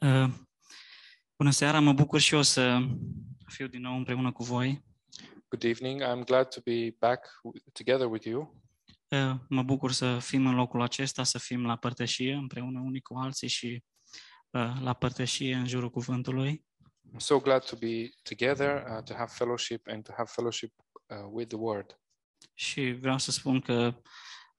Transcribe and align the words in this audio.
Uh, 0.00 0.28
Bună 1.36 1.50
seara, 1.50 1.80
mă 1.80 1.92
bucur 1.92 2.20
și 2.20 2.34
eu 2.34 2.42
să 2.42 2.78
fiu 3.46 3.66
din 3.66 3.80
nou 3.80 3.96
împreună 3.96 4.32
cu 4.32 4.44
voi. 4.44 4.84
Good 5.48 5.62
evening. 5.64 6.02
I'm 6.02 6.24
glad 6.24 6.48
to 6.48 6.60
be 6.64 6.96
back 6.98 7.26
w- 7.26 7.72
together 7.72 8.06
with 8.06 8.26
you. 8.26 8.62
Uh, 9.08 9.34
Mă 9.48 9.62
bucur 9.62 9.92
să 9.92 10.18
fim 10.18 10.46
în 10.46 10.54
locul 10.54 10.80
acesta, 10.80 11.22
să 11.24 11.38
fim 11.38 11.66
la 11.66 11.76
părtășie 11.76 12.34
împreună 12.34 12.80
unii 12.80 13.00
cu 13.00 13.14
alții 13.14 13.48
și 13.48 13.84
uh, 14.50 14.72
la 14.80 14.92
părtășie 14.92 15.54
în 15.54 15.66
jurul 15.66 15.90
cuvântului. 15.90 16.64
I'm 17.12 17.16
so 17.16 17.40
glad 17.40 17.64
to 17.64 17.76
be 17.76 18.08
together, 18.22 18.84
uh, 18.96 19.02
to 19.02 19.14
have 19.14 19.30
fellowship 19.34 19.86
and 19.88 20.04
to 20.04 20.12
have 20.16 20.28
fellowship 20.32 20.74
uh, 21.06 21.16
with 21.30 21.48
the 21.48 21.58
Word. 21.58 22.00
Și 22.54 22.92
vreau 22.92 23.18
să 23.18 23.30
spun 23.30 23.60
că 23.60 24.00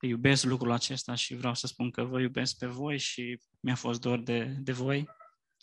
iubesc 0.00 0.44
lucrul 0.44 0.70
acesta 0.72 1.14
și 1.14 1.34
vreau 1.34 1.54
să 1.54 1.66
spun 1.66 1.90
că 1.90 2.04
vă 2.04 2.20
iubesc 2.20 2.58
pe 2.58 2.66
voi 2.66 2.98
și 2.98 3.40
mi-a 3.60 3.74
fost 3.74 4.00
dor 4.00 4.18
de, 4.18 4.44
de 4.44 4.72
voi. 4.72 5.16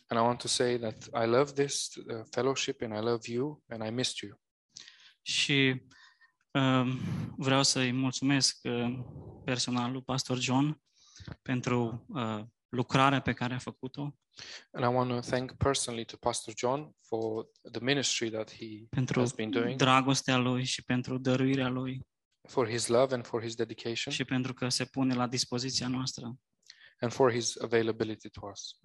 And 0.07 0.19
I 0.19 0.23
want 0.23 0.39
to 0.39 0.47
say 0.47 0.77
that 0.77 1.03
I 1.03 1.25
love 1.25 1.51
this 1.51 1.95
uh, 1.95 2.23
fellowship 2.31 2.81
and 2.81 2.93
I 2.93 2.99
love 2.99 3.31
you 3.31 3.63
and 3.67 3.83
I 3.85 3.89
missed 3.89 4.17
you. 4.17 4.41
Și 5.21 5.81
uh, 6.51 6.87
vreau 7.37 7.63
să-i 7.63 7.91
mulțumesc 7.91 8.57
uh, 8.63 8.99
personal 9.43 9.91
lui 9.91 10.01
Pastor 10.01 10.37
John 10.37 10.81
pentru 11.41 12.05
uh, 12.07 12.43
lucrarea 12.69 13.21
pe 13.21 13.33
care 13.33 13.53
a 13.53 13.57
făcut-o, 13.57 14.15
And 14.71 14.83
I 14.83 14.87
want 14.87 15.09
to 15.09 15.19
thank 15.19 15.53
personally 15.57 16.05
to 16.05 16.17
Pastor 16.17 16.53
John 16.57 16.95
for 17.07 17.47
the 17.71 17.79
ministry 17.83 18.29
that 18.29 18.51
he 18.51 18.87
pentru 18.89 19.19
has 19.19 19.31
been 19.31 19.51
doing, 19.51 19.77
dragostea 19.77 20.37
lui 20.37 20.63
și 20.63 20.83
pentru 20.83 21.17
dăruirea 21.17 21.67
lui 21.67 22.07
for 22.47 22.69
his 22.69 22.87
love 22.87 23.13
and 23.13 23.25
for 23.25 23.41
his 23.41 23.55
dedication, 23.55 24.13
și 24.13 24.23
pentru 24.23 24.53
că 24.53 24.69
se 24.69 24.85
pune 24.85 25.13
la 25.13 25.27
dispoziția 25.27 25.87
noastră. 25.87 26.35
and 26.99 27.13
for 27.13 27.31
his 27.31 27.55
availability 27.61 28.29
to 28.29 28.47
us. 28.51 28.79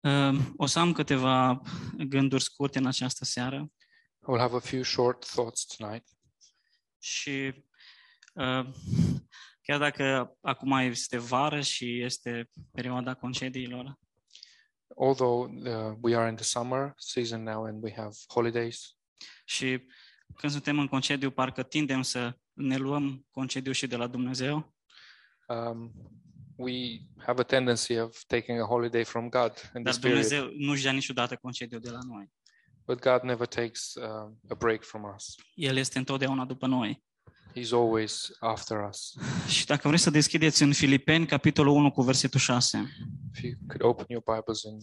Uh, 0.00 0.38
O 0.56 0.66
să 0.66 0.78
am 0.78 0.92
câteva 0.92 1.62
gânduri 1.96 2.42
scurte 2.42 2.78
în 2.78 2.86
această 2.86 3.24
seară. 3.24 3.72
I 4.20 4.30
will 4.30 4.40
have 4.40 4.56
a 4.56 4.60
few 4.60 4.82
short 4.82 5.26
thoughts 5.26 5.64
tonight. 5.64 6.08
și 6.98 7.64
uh, 8.34 8.66
chiar 9.62 9.78
dacă 9.78 10.36
acum 10.40 10.72
este 10.72 11.18
vară 11.18 11.60
și 11.60 12.02
este 12.02 12.50
perioada 12.72 13.14
concediilor, 13.14 13.98
Although 14.96 15.50
uh, 15.50 15.96
we 16.00 16.16
are 16.16 16.28
in 16.28 16.34
the 16.34 16.44
summer 16.44 16.92
season 16.96 17.42
now 17.42 17.64
and 17.64 17.82
we 17.82 17.92
have 17.96 18.14
holidays, 18.28 18.96
și 19.44 19.86
când 20.36 20.52
suntem 20.52 20.78
în 20.78 20.86
concediu, 20.86 21.30
parcă 21.30 21.62
tindem 21.62 22.02
să 22.02 22.38
ne 22.52 22.76
luăm 22.76 23.26
concediu 23.30 23.72
și 23.72 23.86
de 23.86 23.96
la 23.96 24.06
Dumnezeu, 24.06 24.74
um, 25.48 25.92
we 26.58 27.00
have 27.16 27.40
a 27.40 27.44
tendency 27.44 27.98
of 27.98 28.24
taking 28.26 28.60
a 28.60 28.64
holiday 28.64 29.04
from 29.04 29.28
God 29.28 29.52
in 29.74 29.82
dar 29.82 29.92
this 29.92 29.98
period, 29.98 30.28
Dumnezeu 30.28 30.50
nu-și 30.56 30.84
ia 30.84 30.92
niciodată 30.92 31.36
concediu 31.36 31.78
de 31.78 31.90
la 31.90 31.98
noi. 32.02 32.30
but 32.86 33.00
God 33.00 33.22
never 33.22 33.46
takes 33.46 33.94
uh, 33.94 34.30
a 34.48 34.54
break 34.54 34.84
from 34.84 35.12
us. 35.14 35.34
El 35.54 35.76
este 35.76 35.98
întotdeauna 35.98 36.44
după 36.44 36.66
noi. 36.66 37.04
He's 37.56 37.70
always 37.72 38.30
after 38.38 38.88
us. 38.88 39.14
Și 39.56 39.66
dacă 39.66 39.88
vreți 39.88 40.02
să 40.02 40.10
deschideți 40.10 40.62
în 40.62 40.72
Filipeni, 40.72 41.26
capitolul 41.26 41.74
1 41.74 41.90
cu 41.90 42.02
versetul 42.02 42.40
6. 42.40 42.78
If 43.34 43.42
you 43.42 43.52
could 43.66 43.82
open 43.82 44.06
your 44.08 44.22
Bibles 44.36 44.62
in 44.62 44.76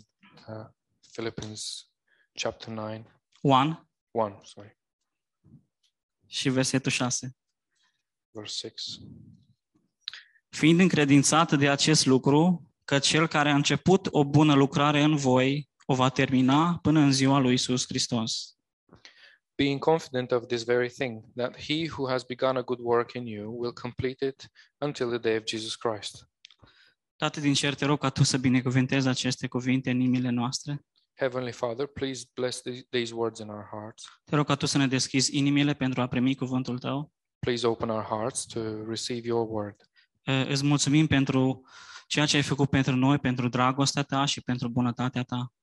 uh, 0.48 0.66
Philippians 1.12 1.90
chapter 2.34 2.74
9, 2.74 3.04
1 3.42 3.90
1, 4.12 4.42
sorry, 4.44 4.78
și 6.28 6.50
versetul 6.50 6.92
6. 6.92 7.38
verse 8.32 8.68
6. 8.68 9.00
Fiind 10.56 10.80
încredințat 10.80 11.58
de 11.58 11.70
acest 11.70 12.06
lucru, 12.06 12.72
că 12.86 13.00
cel 13.00 13.28
care 13.28 13.50
a 13.50 13.56
început 13.56 14.08
o 14.12 14.26
bună 14.26 14.54
lucrare 14.54 15.02
în 15.02 15.16
voi 15.16 15.70
o 15.86 15.96
va 15.96 16.10
termina 16.10 16.80
până 16.82 17.00
în 17.00 17.12
ziua 17.12 17.40
lui 17.40 17.54
Isus 17.54 17.86
Hristos. 17.88 18.58
Being 19.56 19.80
confident 19.80 20.32
of 20.32 20.46
this 20.46 20.64
very 20.64 20.90
thing, 20.90 21.24
that 21.36 21.62
he 21.62 21.90
who 21.90 22.10
has 22.10 22.24
begun 22.24 22.58
a 22.58 22.62
good 22.62 22.80
work 22.82 23.14
in 23.14 23.26
you 23.26 23.60
will 23.60 23.74
complete 23.74 24.26
it 24.26 24.52
until 24.78 25.08
the 25.08 25.18
day 25.18 25.36
of 25.36 25.44
Jesus 25.46 25.76
Christ. 25.76 26.30
Tată 27.16 27.40
din 27.40 27.54
cer, 27.54 27.76
te 27.76 27.86
rog 27.86 28.00
ca 28.00 28.10
Tu 28.10 28.24
să 28.24 28.38
binecuvântezi 28.38 29.08
aceste 29.08 29.48
cuvinte 29.48 29.90
în 29.90 30.00
inimile 30.00 30.30
noastre. 30.30 30.86
Heavenly 31.14 31.52
Father, 31.52 31.88
please 31.88 32.26
bless 32.34 32.62
these, 32.62 32.88
these 32.90 33.14
words 33.14 33.40
in 33.40 33.48
our 33.48 33.68
hearts. 33.72 34.04
Te 34.24 34.36
rog 34.36 34.46
ca 34.46 34.56
Tu 34.56 34.66
să 34.66 34.78
ne 34.78 34.88
deschizi 34.88 35.38
inimile 35.38 35.74
pentru 35.74 36.02
a 36.02 36.08
primi 36.08 36.36
cuvântul 36.36 36.80
Tău. 36.80 37.14
Please 37.40 37.68
open 37.68 37.90
our 37.90 38.04
hearts 38.04 38.46
to 38.46 38.60
receive 38.88 39.28
your 39.28 39.48
word. 39.50 39.76
Uh, 40.28 40.46
Îți 40.48 40.66
mulțumim 40.66 41.08
pentru 41.08 41.68
ceea 42.08 42.26
ce 42.26 42.36
ai 42.36 42.42
făcut 42.44 42.70
pentru 42.70 42.96
noi, 42.96 43.18
pentru 43.20 43.48
dragostea 43.48 44.04
Ta 44.04 44.26
și 44.26 44.42
pentru 44.42 44.70
bunătatea 44.70 45.24
Ta. 45.24 45.54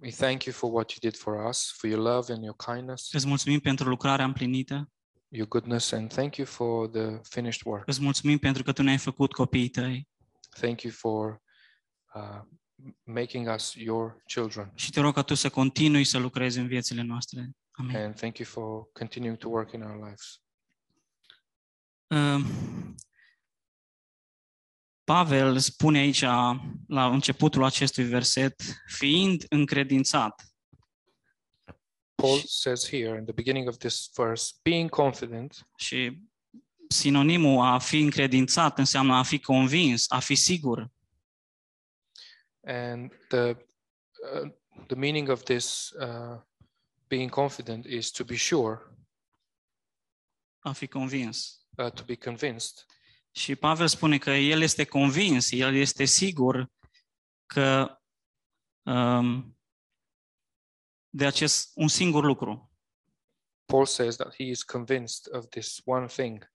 We 0.00 0.10
thank 0.10 0.44
you 0.44 0.54
for 0.54 0.72
what 0.72 0.90
you 0.90 0.98
did 1.10 1.16
for 1.20 1.46
us, 1.48 1.72
for 1.76 1.90
your 1.90 2.02
love 2.02 2.32
and 2.32 2.42
your 2.42 2.56
kindness, 2.56 3.12
Îți 3.12 3.26
mulțumim 3.26 3.58
pentru 3.60 3.88
lucrarea 3.88 4.24
împlinită. 4.24 4.90
your 5.28 5.48
goodness, 5.48 5.92
and 5.92 6.12
thank 6.12 6.36
you 6.36 6.46
for 6.46 6.88
the 6.88 7.18
finished 7.22 7.60
work. 7.64 7.88
Îți 7.88 8.02
mulțumim 8.02 8.38
pentru 8.38 8.62
că 8.62 8.72
Tu 8.72 8.82
ne-ai 8.82 8.98
făcut 8.98 9.32
copiii 9.32 9.68
Tăi. 9.68 10.08
Thank 10.60 10.82
you 10.82 10.92
for 10.92 11.42
uh, 12.14 12.40
m- 12.88 12.94
making 13.04 13.48
us 13.54 13.74
your 13.74 14.22
children. 14.26 14.72
Și 14.74 14.90
te 14.90 15.00
rog 15.00 15.14
ca 15.14 15.22
Tu 15.22 15.34
să 15.34 15.48
continui 15.50 16.04
să 16.04 16.18
lucrezi 16.18 16.58
în 16.58 16.66
viețile 16.66 17.02
noastre. 17.02 17.50
Amin. 17.70 17.96
And 17.96 18.14
thank 18.14 18.38
you 18.38 18.48
for 18.48 18.86
continuing 18.92 19.36
to 19.38 19.48
work 19.48 19.72
in 19.72 19.82
our 19.82 20.04
lives. 20.04 20.40
Uh, 22.06 22.44
Pavel 25.04 25.58
spune 25.58 25.98
aici, 25.98 26.20
la 26.86 27.06
începutul 27.10 27.64
acestui 27.64 28.04
verset, 28.04 28.62
fiind 28.86 29.44
încredințat. 29.48 30.46
Paul 32.14 32.38
says 32.46 32.88
here 32.88 33.18
in 33.18 33.24
the 33.24 33.32
beginning 33.32 33.68
of 33.68 33.76
this 33.76 34.10
verse, 34.14 34.52
being 34.62 34.90
confident, 34.90 35.66
Și 35.76 36.18
sinonimul 36.88 37.64
a 37.64 37.78
fi 37.78 38.00
încredințat 38.00 38.78
înseamnă 38.78 39.14
a 39.14 39.22
fi 39.22 39.38
convins, 39.40 40.06
a 40.10 40.18
fi 40.18 40.34
sigur. 40.34 40.90
and 42.64 43.12
the 43.28 43.56
uh, 44.34 44.50
the 44.86 44.94
meaning 44.96 45.28
of 45.28 45.42
this 45.42 45.90
uh, 46.00 46.40
being 47.08 47.30
confident 47.30 47.84
is 47.84 48.10
to 48.10 48.24
be 48.24 48.36
sure, 48.36 48.80
A 50.60 50.72
fi 50.72 50.86
convins. 50.86 51.66
uh, 51.78 51.90
to 51.90 52.02
be 52.04 52.14
convinced. 52.16 52.84
Și 53.32 53.54
Pavel 53.56 53.86
spune 53.86 54.18
că 54.18 54.30
el 54.30 54.60
este 54.60 54.84
convins, 54.84 55.50
el 55.50 55.74
este 55.74 56.04
sigur 56.04 56.70
că 57.46 57.98
um, 58.82 59.58
de 61.08 61.26
acest 61.26 61.70
un 61.74 61.88
singur 61.88 62.24
lucru, 62.24 62.72
Paul 63.64 63.86
says 63.86 64.16
that 64.16 64.34
he 64.34 64.42
is 64.42 64.62
convinced 64.62 65.34
of 65.34 65.48
this 65.48 65.80
one 65.84 66.06
thing 66.06 66.52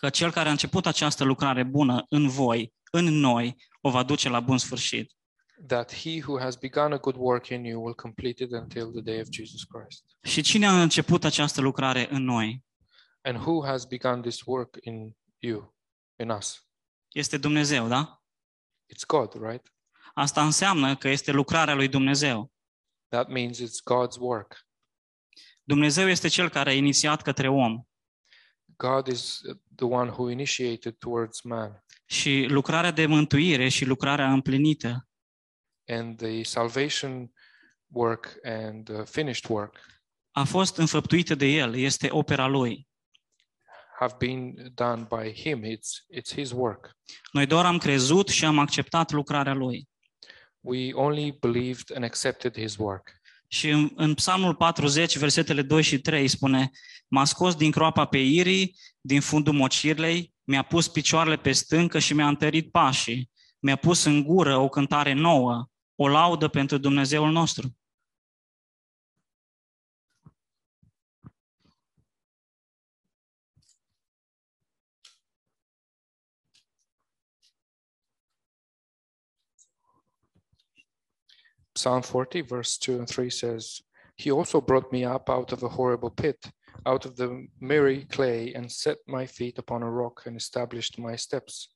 că 0.00 0.10
cel 0.10 0.30
care 0.30 0.48
a 0.48 0.50
început 0.50 0.86
această 0.86 1.24
lucrare 1.24 1.62
bună 1.62 2.06
în 2.08 2.28
voi, 2.28 2.74
în 2.90 3.04
noi, 3.04 3.56
o 3.80 3.90
va 3.90 4.02
duce 4.02 4.28
la 4.28 4.40
bun 4.40 4.58
sfârșit. 4.58 5.12
that 5.66 5.92
he 5.92 6.20
who 6.20 6.38
has 6.38 6.56
begun 6.56 6.92
a 6.92 6.98
good 6.98 7.16
work 7.16 7.48
in 7.48 7.64
you 7.64 7.82
will 7.82 7.94
complete 7.94 8.42
it 8.42 8.52
until 8.52 8.92
the 8.92 9.00
day 9.00 9.20
of 9.20 9.26
Jesus 9.30 9.64
Christ. 9.64 10.04
Și 10.22 10.42
cine 10.42 10.66
a 10.66 10.82
început 10.82 11.24
această 11.24 11.60
lucrare 11.60 12.08
în 12.10 12.24
noi? 12.24 12.64
And 13.22 13.36
who 13.36 13.66
has 13.66 13.84
begun 13.84 14.20
this 14.20 14.42
work 14.44 14.76
in 14.80 15.16
you, 15.38 15.74
in 16.18 16.30
us? 16.30 16.68
Este 17.08 17.36
Dumnezeu, 17.36 17.88
da? 17.88 18.22
It's 18.94 19.06
God, 19.06 19.32
right? 19.48 19.72
Asta 20.14 20.44
înseamnă 20.44 20.96
că 20.96 21.08
este 21.08 21.30
lucrarea 21.30 21.74
lui 21.74 21.88
Dumnezeu. 21.88 22.52
That 23.08 23.28
means 23.28 23.60
it's 23.60 23.82
God's 23.92 24.18
work. 24.18 24.66
Dumnezeu 25.62 26.08
este 26.08 26.28
cel 26.28 26.48
care 26.48 26.70
a 26.70 26.74
inițiat 26.74 27.22
către 27.22 27.48
om. 27.48 27.82
God 28.64 29.06
is 29.06 29.40
the 29.74 29.84
one 29.84 30.10
who 30.10 30.30
initiated 30.30 30.96
towards 30.98 31.40
man. 31.40 31.84
Și 32.04 32.46
lucrarea 32.48 32.90
de 32.90 33.06
mântuire 33.06 33.68
și 33.68 33.84
lucrarea 33.84 34.32
împlinită 34.32 35.08
And 35.86 36.16
the 36.16 36.42
salvation 36.42 37.32
work 37.86 38.36
and 38.42 38.84
the 38.84 39.04
finished 39.04 39.50
work 39.50 39.76
a 40.38 40.44
fost 40.44 40.76
înfăptuită 40.76 41.34
de 41.34 41.46
El, 41.46 41.76
este 41.76 42.08
opera 42.10 42.46
Lui. 42.46 42.87
Have 43.98 44.14
been 44.18 44.70
done 44.74 45.06
by 45.08 45.32
him. 45.32 45.64
It's 45.64 46.06
it's 46.14 46.34
his 46.34 46.50
work. 46.50 46.96
Noi 47.32 47.46
doar 47.46 47.64
am 47.64 47.78
crezut 47.78 48.28
și 48.28 48.44
am 48.44 48.58
acceptat 48.58 49.12
lucrarea 49.12 49.54
Lui. 49.54 49.88
We 50.60 50.92
only 50.92 51.36
believed 51.40 51.94
and 51.94 52.04
accepted 52.04 52.58
his 52.58 52.76
work. 52.76 53.10
Și 53.48 53.68
în, 53.68 53.90
în 53.94 54.14
Psalmul 54.14 54.54
40, 54.54 55.16
versetele 55.16 55.62
2 55.62 55.82
și 55.82 55.98
3 55.98 56.28
spune 56.28 56.70
M-a 57.08 57.24
scos 57.24 57.54
din 57.54 57.70
croapa 57.70 58.04
pe 58.04 58.18
irii, 58.18 58.76
din 59.00 59.20
fundul 59.20 59.52
mocirlei, 59.52 60.34
mi-a 60.44 60.62
pus 60.62 60.88
picioarele 60.88 61.36
pe 61.36 61.52
stâncă 61.52 61.98
și 61.98 62.14
mi-a 62.14 62.28
întărit 62.28 62.70
pașii. 62.70 63.30
Mi-a 63.58 63.76
pus 63.76 64.04
în 64.04 64.22
gură 64.22 64.56
o 64.56 64.68
cântare 64.68 65.12
nouă, 65.12 65.68
o 65.94 66.08
laudă 66.08 66.48
pentru 66.48 66.78
Dumnezeul 66.78 67.30
nostru. 67.30 67.77
Psalm 81.78 82.02
40, 82.02 82.40
verse 82.40 82.76
2 82.76 82.98
and 82.98 83.08
3 83.08 83.30
says, 83.30 83.82
He 84.16 84.32
also 84.32 84.60
brought 84.60 84.92
me 84.92 85.04
up 85.04 85.30
out 85.30 85.52
of 85.52 85.62
a 85.62 85.68
horrible 85.68 86.10
pit, 86.10 86.50
out 86.84 87.04
of 87.04 87.14
the 87.14 87.46
miry 87.60 88.04
clay, 88.10 88.52
and 88.54 88.70
set 88.70 88.98
my 89.06 89.26
feet 89.26 89.58
upon 89.58 89.82
a 89.82 89.90
rock 89.90 90.22
and 90.26 90.36
established 90.36 90.98
my 90.98 91.16
steps. 91.16 91.68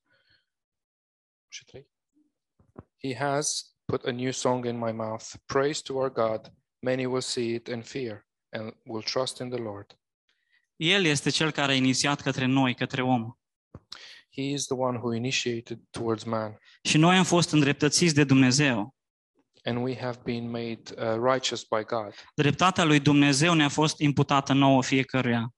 He 2.97 3.15
has 3.15 3.75
put 3.87 4.05
a 4.05 4.13
new 4.13 4.33
song 4.33 4.67
in 4.67 4.77
my 4.77 4.93
mouth, 4.93 5.37
praise 5.47 5.83
to 5.83 5.99
our 5.99 6.11
God. 6.11 6.51
Many 6.81 7.07
will 7.07 7.23
see 7.23 7.55
it 7.55 7.69
and 7.69 7.87
fear, 7.87 8.25
and 8.53 8.73
will 8.85 9.03
trust 9.03 9.41
in 9.41 9.51
the 9.51 9.59
Lord. 9.59 9.97
El 10.77 11.05
este 11.05 11.31
cel 11.31 11.51
care 11.51 11.73
a 11.73 11.75
inițiat 11.75 12.21
către 12.21 12.47
noi, 12.47 12.75
către 12.75 13.03
om. 13.03 13.39
He 14.37 14.43
is 14.43 14.67
the 14.67 14.77
one 14.77 14.99
who 14.99 15.15
initiated 15.15 15.79
towards 15.91 16.25
man, 16.25 16.59
Și 16.83 16.99
noi 16.99 17.17
am 17.17 17.25
fost 17.25 17.53
îndreptățiți 17.53 18.15
de 18.15 18.25
Dumnezeu. 18.25 18.95
And 19.65 19.83
we 19.83 19.97
have 19.97 20.19
been 20.25 20.51
made 20.51 20.83
uh, 20.97 21.33
righteous 21.33 21.65
by 21.65 21.85
God. 21.85 22.15
Dreptatea 22.35 22.85
lui 22.85 23.01
Dumnezeu 23.01 23.55
ne-a 23.55 23.69
fost 23.69 23.99
imputată 23.99 24.53
nouă 24.53 24.83
fiecăruia. 24.83 25.55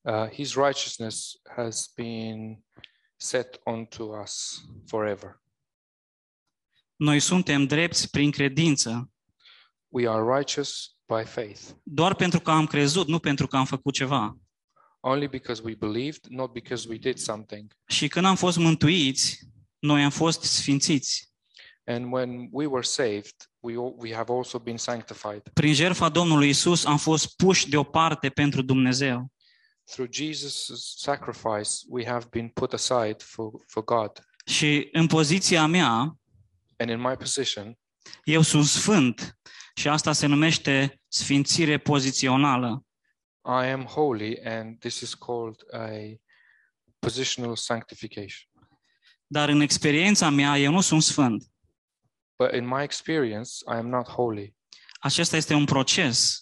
Uh, 0.00 0.28
his 0.28 0.54
righteousness 0.54 1.40
has 1.56 1.92
been 1.94 2.64
set 3.16 3.60
onto 3.64 4.04
us 4.22 4.62
forever. 4.86 5.42
Noi 6.96 7.20
suntem 7.20 7.66
drepți 7.66 8.10
prin 8.10 8.30
credință, 8.30 9.06
We 9.88 10.08
are 10.08 10.36
righteous 10.36 10.96
by 11.06 11.24
faith, 11.24 11.60
doar 11.82 12.14
pentru 12.14 12.40
că 12.40 12.50
am 12.50 12.66
crezut, 12.66 13.06
nu 13.08 13.18
pentru 13.18 13.46
că 13.46 13.56
am 13.56 13.64
făcut 13.64 13.94
ceva. 13.94 14.36
only 15.00 15.26
because 15.28 15.62
we 15.64 15.74
believed, 15.74 16.26
not 16.28 16.52
because 16.52 16.88
we 16.88 16.96
did 16.96 17.18
something. 17.18 17.72
Și 17.86 18.08
când 18.08 18.26
am 18.26 18.36
fost 18.36 18.56
mântuiți, 18.56 19.38
noi 19.78 20.02
am 20.02 20.10
fost 20.10 20.42
sfințiți. 20.42 21.31
And 21.84 22.12
when 22.12 22.48
we 22.52 22.66
were 22.66 22.82
saved, 22.82 23.34
we, 23.60 23.74
al- 23.76 23.94
we 23.98 24.14
have 24.14 24.32
also 24.32 24.58
been 24.58 24.76
sanctified. 24.76 25.42
Prin 25.52 25.74
jertfa 25.74 26.08
Domnului 26.08 26.48
Isus 26.48 26.84
am 26.84 26.96
fost 26.96 27.36
puși 27.36 27.68
deoparte 27.68 28.28
pentru 28.28 28.62
Dumnezeu. 28.62 29.32
Through 29.84 30.10
Jesus' 30.14 30.66
sacrifice, 30.96 31.70
we 31.88 32.06
have 32.06 32.26
been 32.30 32.48
put 32.48 32.72
aside 32.72 33.16
for, 33.18 33.50
for 33.66 33.84
God. 33.84 34.10
Și 34.46 34.88
în 34.92 35.06
poziția 35.06 35.66
mea, 35.66 36.16
And 36.76 36.90
in 36.90 37.00
my 37.00 37.16
position, 37.16 37.78
eu 38.24 38.42
sunt 38.42 38.64
sfânt 38.64 39.38
și 39.74 39.88
asta 39.88 40.12
se 40.12 40.26
numește 40.26 41.00
sfințire 41.08 41.78
pozițională. 41.78 42.84
I 43.44 43.66
am 43.70 43.84
holy, 43.84 44.38
and 44.44 44.78
this 44.78 45.00
is 45.00 45.14
called 45.14 45.56
a 45.72 46.20
positional 46.98 47.56
sanctification. 47.56 48.50
Dar 49.26 49.48
în 49.48 49.60
experiența 49.60 50.30
mea, 50.30 50.58
eu 50.58 50.72
nu 50.72 50.80
sunt 50.80 51.02
sfânt. 51.02 51.51
But 52.44 52.54
in 52.54 52.66
my 52.66 52.82
experience, 52.82 53.50
I 53.66 53.74
am 53.76 53.88
not 53.88 54.08
holy. 54.08 54.54
Acesta 55.00 55.36
este 55.36 55.54
un 55.54 55.64
proces 55.64 56.36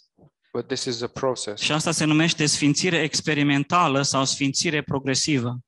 But 0.53 0.67
this 0.67 0.85
is 0.85 1.01
a 1.01 1.07
process, 1.07 1.63
și 1.63 1.73
asta 1.73 1.91
se 1.91 2.05
numește 2.05 2.47
sfințire 2.47 3.03
experimentală 3.03 4.03
sau 4.03 4.25
sfințire 4.25 4.83
progresivă. 4.83 5.59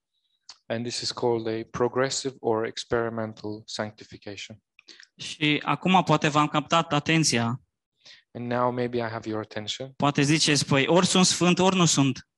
and 0.66 0.84
this 0.86 1.00
is 1.00 1.10
called 1.10 1.46
a 1.46 1.66
progressive 1.70 2.34
or 2.40 2.66
experimental 2.66 3.62
sanctification. 3.64 4.62
Și 5.16 5.62
acum 5.64 6.02
poate 6.04 6.28
v-am 6.28 6.46
captat 6.46 6.92
atenția. 6.92 7.60
And 8.32 8.50
now 8.50 8.70
maybe 8.70 8.96
I 8.98 9.08
have 9.10 9.28
your 9.28 9.40
attention, 9.40 9.92
Poate 9.96 10.22
ziceți, 10.22 10.66
păi 10.66 10.86
ori 10.86 11.06
sunt 11.06 11.26
sfânt, 11.26 11.58
ori 11.58 11.76
nu 11.76 11.84
sunt. 11.84 12.28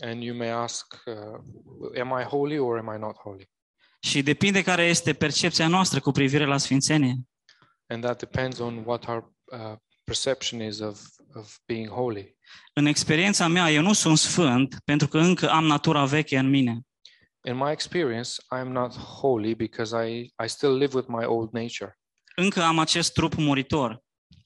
and 0.00 0.22
you 0.22 0.36
may 0.36 0.50
ask, 0.50 1.02
uh, 1.06 2.00
Am 2.00 2.18
I 2.20 2.22
holy 2.24 2.58
or 2.58 2.78
am 2.78 2.94
I 2.96 2.98
not 2.98 3.16
holy? 3.16 3.50
Și 4.00 4.22
depinde 4.22 4.62
care 4.62 4.82
este 4.84 5.12
percepția 5.12 5.68
noastră 5.68 6.00
cu 6.00 6.10
privire 6.10 6.44
la 6.44 6.58
sfințenie. 6.58 7.14
And 7.92 8.02
that 8.02 8.18
depends 8.18 8.58
on 8.58 8.82
what 8.84 9.08
our 9.08 9.32
uh, 9.52 9.76
perception 10.04 10.60
is 10.60 10.80
of, 10.80 11.00
of 11.34 11.58
being 11.66 11.88
holy. 11.88 12.36
În 12.72 12.86
experiența 12.86 13.46
mea, 13.46 13.70
eu 13.70 13.82
nu 13.82 13.92
sunt 13.92 14.18
sfânt 14.18 14.76
pentru 14.84 15.08
că 15.08 15.18
încă 15.18 15.50
am 15.50 15.64
natura 15.64 16.04
veche 16.04 16.38
în 16.38 16.48
mine. 16.48 16.80
In 17.44 17.56
my 17.56 17.70
experience, 17.70 18.30
I 18.50 18.58
am 18.58 18.68
not 18.68 18.96
holy 18.96 19.54
because 19.54 20.08
I, 20.08 20.32
I 20.44 20.48
still 20.48 20.76
live 20.76 20.96
with 20.96 21.08
my 21.08 21.24
old 21.24 21.52
nature. 21.52 21.98
Încă 22.36 22.62
am 22.62 22.78
acest 22.78 23.12
trup 23.12 23.34
muritor. 23.34 24.02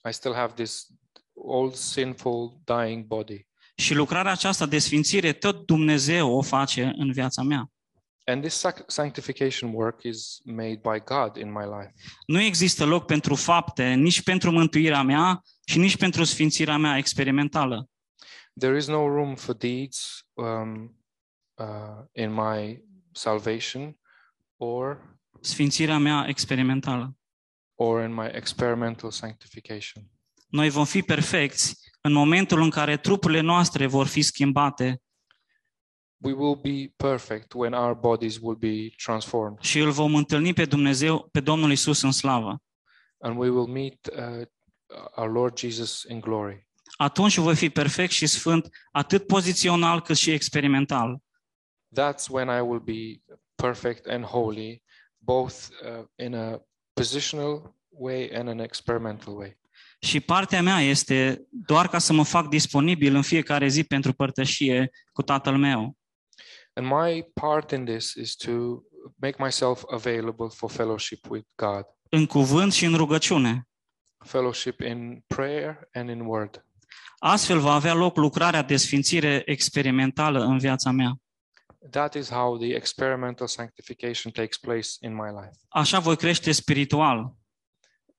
I 0.09 0.13
still 0.13 0.33
have 0.33 0.53
this 0.53 0.87
old 1.33 1.73
sinful 1.73 2.61
dying 2.63 3.05
body. 3.05 3.47
Și 3.75 3.93
lucrarea 3.93 4.31
aceasta 4.31 4.65
de 4.65 4.77
sfințire 4.77 5.33
tot 5.33 5.65
Dumnezeu 5.65 6.35
o 6.35 6.41
face 6.41 6.93
în 6.95 7.11
viața 7.11 7.41
mea. 7.41 7.71
And 8.29 8.41
this 8.41 8.59
sac- 8.59 8.83
sanctification 8.87 9.73
work 9.73 10.03
is 10.03 10.41
made 10.43 10.79
by 10.81 10.99
God 11.05 11.35
in 11.35 11.51
my 11.51 11.63
life. 11.63 11.93
Nu 12.25 12.41
există 12.41 12.85
loc 12.85 13.05
pentru 13.05 13.35
fapte, 13.35 13.93
nici 13.93 14.21
pentru 14.23 14.51
mântuirea 14.51 15.01
mea 15.01 15.41
și 15.65 15.77
nici 15.77 15.97
pentru 15.97 16.23
sfințirea 16.23 16.77
mea 16.77 16.97
experimentală. 16.97 17.89
There 18.59 18.77
is 18.77 18.87
no 18.87 19.07
room 19.07 19.35
for 19.35 19.55
deeds 19.55 20.25
um, 20.33 20.97
uh, 21.53 21.65
in 22.11 22.33
my 22.33 22.83
salvation 23.11 23.97
or 24.57 25.15
Sfințirea 25.41 25.97
mea 25.97 26.25
experimentală. 26.27 27.17
or 27.79 28.03
in 28.03 28.13
my 28.13 28.29
experimental 28.31 29.11
sanctification. 29.11 30.03
Noi 30.47 30.69
vom 30.69 30.85
fi 30.85 31.01
perfecți 31.01 31.75
în 32.01 32.13
momentul 32.13 32.61
în 32.61 32.69
care 32.69 32.97
trupurile 32.97 33.41
noastre 33.41 33.87
vor 33.87 34.07
fi 34.07 34.21
schimbate 34.21 35.01
We 36.17 36.33
will 36.33 36.55
be 36.55 36.93
perfect 36.95 37.53
when 37.53 37.73
our 37.73 37.93
bodies 37.95 38.37
will 38.41 38.55
be 38.55 38.89
transformed 39.03 39.59
și 39.59 39.79
îl 39.79 39.91
vom 39.91 40.15
întâlni 40.15 40.53
pe 40.53 40.65
Dumnezeu, 40.65 41.29
pe 41.31 41.39
Domnul 41.39 41.71
Isus 41.71 42.01
în 42.01 42.11
slavă. 42.11 42.61
and 43.19 43.37
we 43.37 43.49
will 43.49 43.67
meet 43.67 44.09
uh, 44.17 44.45
our 45.15 45.31
Lord 45.31 45.57
Jesus 45.57 46.05
in 46.09 46.19
glory. 46.19 46.67
Atunci 46.97 47.37
voi 47.37 47.55
fi 47.55 47.69
perfect 47.69 48.11
și 48.11 48.25
sfânt, 48.27 48.69
atât 48.91 49.27
pozițional 49.27 50.01
cât 50.01 50.17
și 50.17 50.31
experimental. 50.31 51.21
That's 51.99 52.27
when 52.29 52.47
I 52.47 52.59
will 52.61 52.79
be 52.79 53.21
perfect 53.55 54.07
and 54.07 54.23
holy, 54.23 54.83
both 55.17 55.53
uh, 55.53 56.03
in 56.25 56.35
a 56.35 56.61
positional 56.93 57.75
way 57.89 58.29
and 58.33 58.47
an 58.49 58.59
experimental 58.59 59.37
way. 59.37 59.57
Și 59.99 60.19
partea 60.19 60.61
mea 60.61 60.79
este 60.81 61.47
doar 61.49 61.87
ca 61.87 61.97
să 61.97 62.13
mă 62.13 62.23
fac 62.23 62.47
disponibil 62.47 63.15
în 63.15 63.21
fiecare 63.21 63.67
zi 63.67 63.83
pentru 63.83 64.13
părtășie 64.13 64.91
cu 65.13 65.21
Tatăl 65.21 65.57
meu. 65.57 65.97
And 66.77 66.85
my 66.87 67.21
part 67.33 67.71
in 67.71 67.85
this 67.85 68.13
is 68.13 68.35
to 68.35 68.51
make 69.15 69.35
myself 69.43 69.83
available 69.91 70.49
for 70.49 70.69
fellowship 70.71 71.29
with 71.29 71.47
God, 71.55 71.85
în 72.09 72.25
cuvânt 72.25 72.73
și 72.73 72.85
în 72.85 72.95
rugăciune. 72.95 73.67
fellowship 74.25 74.79
in 74.79 75.23
prayer 75.27 75.89
and 75.93 76.09
in 76.09 76.19
word. 76.19 76.65
Astfel 77.19 77.59
va 77.59 77.73
avea 77.73 77.93
loc 77.93 78.15
lucrarea 78.17 78.61
de 78.61 78.75
sfințire 78.77 79.41
experimentală 79.45 80.43
în 80.43 80.57
viața 80.57 80.91
mea. 80.91 81.19
That 81.89 82.13
is 82.13 82.29
how 82.29 82.57
the 82.57 82.75
experimental 82.75 83.47
sanctification 83.47 84.31
takes 84.31 84.57
place 84.57 84.87
in 85.01 85.13
my 85.13 85.29
life. 85.29 85.51
Așa 85.67 85.99
voi 85.99 86.15
crește 86.15 86.51
spiritual. 86.51 87.35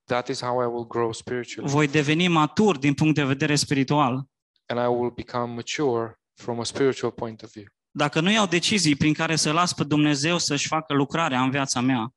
That 0.04 0.28
is 0.28 0.42
how 0.42 0.62
I 0.62 0.66
will 0.66 0.87
grow 0.87 1.12
spiritually. 1.12 1.71
Voi 1.71 1.88
deveni 1.88 2.28
matur 2.28 2.78
din 2.78 2.94
punct 2.94 3.14
de 3.14 3.25
vedere 3.25 3.54
spiritual. 3.54 4.28
and 4.66 4.78
I 4.80 4.87
will 4.87 5.11
become 5.11 5.54
mature 5.54 6.21
from 6.35 6.59
a 6.61 6.64
spiritual 6.64 7.11
point 7.11 7.42
of 7.42 7.52
view. 7.52 7.66
Dacă 7.90 8.21
nu 8.21 8.30
iau 8.30 8.47
decizii 8.47 8.97
prin 8.97 9.12
care 9.12 9.37
să 9.37 9.52
las 9.52 9.73
pe 9.73 9.85
Dumnezeu 9.85 10.38
să-și 10.38 10.66
facă 10.66 10.95
lucrarea 10.95 11.42
în 11.42 11.50
viața 11.50 11.80
mea, 11.80 12.12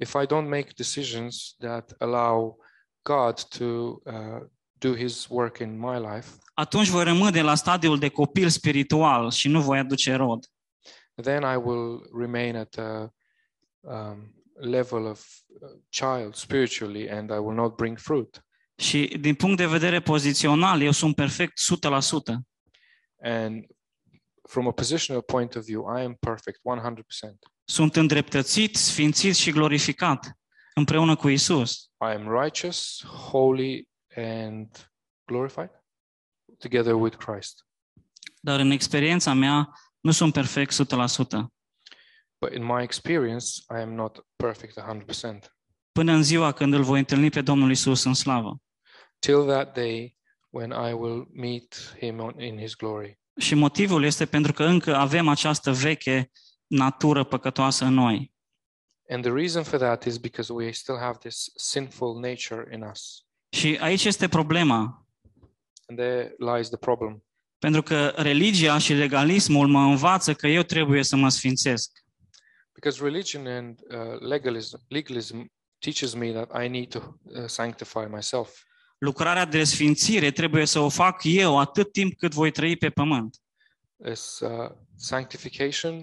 If 0.00 0.14
I 0.14 0.26
don't 0.26 0.48
make 0.48 0.68
decisions 0.76 1.54
that 1.58 1.94
allow 1.98 2.58
God 3.02 3.42
to 3.42 3.64
uh, 3.64 4.46
do 4.72 4.94
His 4.94 5.26
work 5.28 5.58
in 5.58 5.78
my 5.78 5.98
life, 5.98 6.28
atunci 6.54 6.88
voi 6.88 7.04
rămâne 7.04 7.42
la 7.42 7.54
stadiul 7.54 7.98
de 7.98 8.08
copil 8.08 8.48
spiritual 8.48 9.30
și 9.30 9.48
nu 9.48 9.60
voi 9.60 9.78
aduce 9.78 10.14
rod. 10.14 10.44
then 11.22 11.42
I 11.42 11.56
will 11.56 12.10
remain 12.18 12.56
at 12.56 12.78
a 12.78 13.12
um, 13.80 14.34
level 14.60 15.06
of 15.06 15.26
uh, 15.62 15.68
child 15.90 16.34
spiritually, 16.34 17.10
and 17.10 17.30
I 17.30 17.38
will 17.38 17.54
not 17.54 17.76
bring 17.76 17.98
fruit. 17.98 18.42
Și 18.76 19.16
din 19.20 19.34
punct 19.34 19.56
de 19.56 19.66
vedere 19.66 20.00
pozițional, 20.00 20.82
eu 20.82 20.90
sunt 20.90 21.14
perfect 21.14 21.60
100%. 22.32 22.34
And 23.22 23.64
from 24.48 24.66
a 24.66 24.72
positional 24.72 25.22
point 25.22 25.54
of 25.54 25.64
view, 25.64 25.98
I 25.98 26.02
am 26.02 26.14
perfect 26.14 26.60
100%. 26.62 27.38
Sunt 27.64 27.96
îndreptățit, 27.96 28.76
sfințit 28.76 29.34
și 29.34 29.50
glorificat 29.50 30.38
împreună 30.74 31.16
cu 31.16 31.28
Isus. 31.28 31.90
I 32.00 32.12
am 32.14 32.40
righteous, 32.42 33.04
holy, 33.04 33.88
and 34.16 34.90
glorified 35.24 35.70
together 36.58 36.94
with 36.94 37.16
Christ. 37.16 37.66
Dar 38.40 38.60
în 38.60 38.70
experiența 38.70 39.32
mea 39.32 39.68
nu 40.00 40.10
sunt 40.10 40.32
perfect 40.32 40.72
100%. 40.72 40.76
But 42.40 42.52
in 42.54 42.64
my 42.64 42.82
experience, 42.82 43.46
I 43.70 43.80
am 43.80 43.94
not 43.94 44.26
perfect 44.36 44.80
100%. 44.80 45.48
Până 45.92 46.12
în 46.12 46.22
ziua 46.22 46.52
când 46.52 46.74
îl 46.74 46.82
voi 46.82 46.98
întâlni 46.98 47.30
pe 47.30 47.40
Domnul 47.40 47.70
Isus 47.70 48.04
în 48.04 48.14
slavă. 48.14 48.60
Till 49.18 49.46
that 49.46 49.74
day 49.74 50.16
when 50.50 50.70
I 50.70 50.92
will 50.92 51.28
meet 51.32 51.94
him 51.98 52.20
on, 52.20 52.40
in 52.40 52.58
his 52.58 52.74
glory. 52.74 53.18
Și 53.38 53.54
motivul 53.54 54.04
este 54.04 54.26
pentru 54.26 54.52
că 54.52 54.64
încă 54.64 54.96
avem 54.96 55.28
această 55.28 55.72
veche 55.72 56.30
natură 56.66 57.24
păcătoasă 57.24 57.84
în 57.84 57.94
noi. 57.94 58.32
And 59.10 59.22
the 59.24 59.32
reason 59.32 59.62
for 59.62 59.78
that 59.78 60.04
is 60.04 60.18
because 60.18 60.52
we 60.52 60.70
still 60.70 60.98
have 60.98 61.18
this 61.18 61.50
sinful 61.56 62.20
nature 62.20 62.74
in 62.74 62.82
us. 62.82 63.24
Și 63.50 63.78
aici 63.80 64.04
este 64.04 64.28
problema. 64.28 65.06
And 65.86 65.98
there 65.98 66.34
lies 66.38 66.68
the 66.68 66.76
problem. 66.76 67.24
Pentru 67.58 67.82
că 67.82 68.12
religia 68.16 68.78
și 68.78 68.92
legalismul 68.92 69.66
mă 69.66 69.80
învață 69.80 70.34
că 70.34 70.46
eu 70.46 70.62
trebuie 70.62 71.02
să 71.02 71.16
mă 71.16 71.28
sfințesc. 71.28 71.90
Because 72.72 73.02
religion 73.02 73.46
and 73.46 73.78
uh, 73.90 74.20
legalism, 74.20 74.80
legalism 74.88 75.52
teaches 75.78 76.14
me 76.14 76.32
that 76.32 76.64
I 76.64 76.68
need 76.68 76.88
to 76.88 76.98
uh, 76.98 77.46
sanctify 77.46 78.06
myself. 78.10 78.62
Lucrarea 78.98 79.44
de 79.44 79.64
sfințire 79.64 80.30
trebuie 80.30 80.64
să 80.64 80.78
o 80.78 80.88
fac 80.88 81.20
eu 81.24 81.58
atât 81.58 81.92
timp 81.92 82.18
cât 82.18 82.32
voi 82.32 82.50
trăi 82.50 82.76
pe 82.76 82.90
pământ. 82.90 83.36
This 84.02 84.38
uh, 84.38 84.70
sanctification 84.96 85.94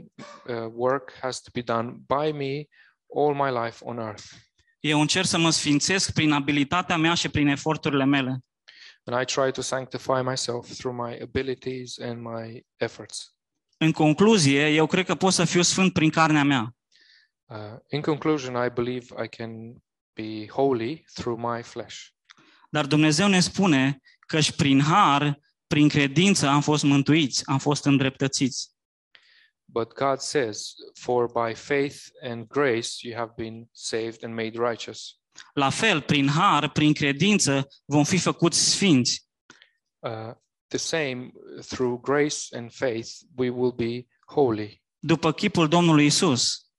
uh, 0.48 0.56
work 0.74 1.12
has 1.22 1.42
to 1.42 1.50
be 1.54 1.62
done 1.62 1.96
by 2.08 2.32
me 2.32 2.68
all 3.16 3.34
my 3.34 3.64
life 3.64 3.84
on 3.84 3.98
earth. 3.98 4.24
Eu 4.80 5.02
încerc 5.02 5.26
să 5.26 5.38
mă 5.38 5.50
sfințesc 5.50 6.14
prin 6.14 6.32
abilitatea 6.32 6.98
mea 6.98 7.14
și 7.14 7.30
prin 7.30 7.48
eforturile 7.48 8.06
mele. 8.06 8.40
And 9.04 9.22
I 9.22 9.26
try 9.26 9.52
to 9.52 9.62
sanctify 9.62 10.22
myself 10.24 10.68
through 10.78 11.08
my 11.08 11.20
abilities 11.22 12.00
and 12.00 12.22
my 12.22 12.66
efforts. 12.76 13.36
În 13.78 13.92
concluzie, 13.92 14.68
eu 14.68 14.86
cred 14.86 15.06
că 15.06 15.16
pot 15.16 15.34
să 15.34 15.46
fiu 15.46 15.62
sfânt 15.62 15.94
prin 15.94 16.10
carnea 16.10 16.44
mea. 16.44 16.76
Uh, 17.46 17.58
in 17.90 18.02
conclusion, 18.02 18.66
I 18.66 18.70
believe 18.70 19.24
I 19.24 19.28
can 19.28 19.76
be 20.14 20.48
holy 20.48 21.06
through 21.14 21.40
my 21.40 21.62
flesh. 21.62 22.15
Dar 22.76 22.86
Dumnezeu 22.86 23.28
ne 23.28 23.40
spune 23.40 24.02
că 24.28 24.40
și 24.40 24.54
prin 24.54 24.82
har, 24.82 25.40
prin 25.68 25.88
credință 25.90 26.48
am 26.48 26.62
fost 26.62 26.84
mântuiți, 26.84 27.46
am 27.46 27.58
fost 27.58 27.86
îndreptățiți. 27.86 28.70
But 29.66 29.94
God 29.94 30.20
says, 30.20 30.74
For 30.94 31.32
by 31.32 31.54
faith 31.54 31.98
and 32.22 32.48
grace 32.48 32.90
you 33.02 33.16
have 33.18 33.34
been 33.36 33.70
saved 33.72 34.24
and 34.24 34.34
made 34.34 34.70
righteous. 34.70 35.20
La 35.54 35.70
fel, 35.70 36.02
prin 36.02 36.28
har, 36.28 36.70
prin 36.70 36.94
credință 36.94 37.68
vom 37.86 38.04
fi 38.04 38.18
făcuți 38.18 38.70
sfinți. 38.70 39.28
Uh, 40.00 40.32
the 40.68 40.78
same, 40.78 41.32
through 41.68 42.02
grace 42.02 42.38
and 42.58 42.72
faith, 42.74 43.10
we 43.38 43.50
will 43.50 43.72
be 43.72 44.06
holy. 44.28 44.84
după 45.00 45.32
chipul 45.34 45.68
Domnului 45.68 46.06
Isus. 46.06 46.70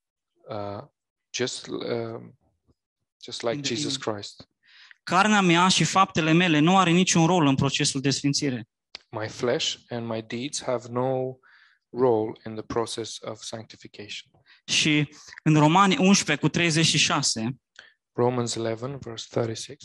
uh, 0.48 0.82
just 1.34 1.66
um, 1.66 2.38
just 3.24 3.42
like 3.42 3.54
In 3.54 3.62
the 3.62 3.74
Jesus 3.74 3.94
image. 3.94 4.10
Christ. 4.10 4.48
Carnea 5.10 5.40
mea 5.40 5.68
și 5.68 5.84
faptele 5.84 6.32
mele 6.32 6.58
nu 6.58 6.78
are 6.78 6.90
niciun 6.90 7.26
rol 7.26 7.46
în 7.46 7.54
procesul 7.54 8.00
de 8.00 8.10
sfințire. 8.10 8.68
My 9.10 9.28
flesh 9.28 9.75
and 9.88 10.06
my 10.06 10.22
deeds 10.22 10.62
have 10.62 10.86
no 10.90 11.36
role 11.90 12.32
in 12.46 12.54
the 12.54 12.62
process 12.62 13.18
of 13.20 13.42
sanctification. 13.42 14.30
Și 14.64 15.08
în 15.42 15.54
Romani 15.54 15.96
11 15.98 16.46
cu 16.46 16.48
36 16.48 17.56
Romans 18.12 18.54
11, 18.54 18.98
verse 19.00 19.26
36 19.30 19.84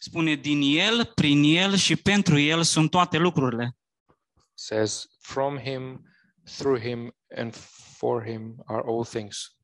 spune 0.00 0.34
din 0.34 0.60
El, 0.78 1.12
prin 1.14 1.42
El 1.42 1.74
și 1.74 1.96
pentru 1.96 2.38
El 2.38 2.62
sunt 2.62 2.90
toate 2.90 3.18
lucrurile. 3.18 3.76
says, 4.54 5.06
From 5.20 5.58
him, 5.58 6.02
through 6.56 6.80
him, 6.80 7.16
and 7.36 7.54
for 7.98 8.24
him 8.24 8.62
are 8.64 8.82
all 8.86 9.04
things. 9.04 9.56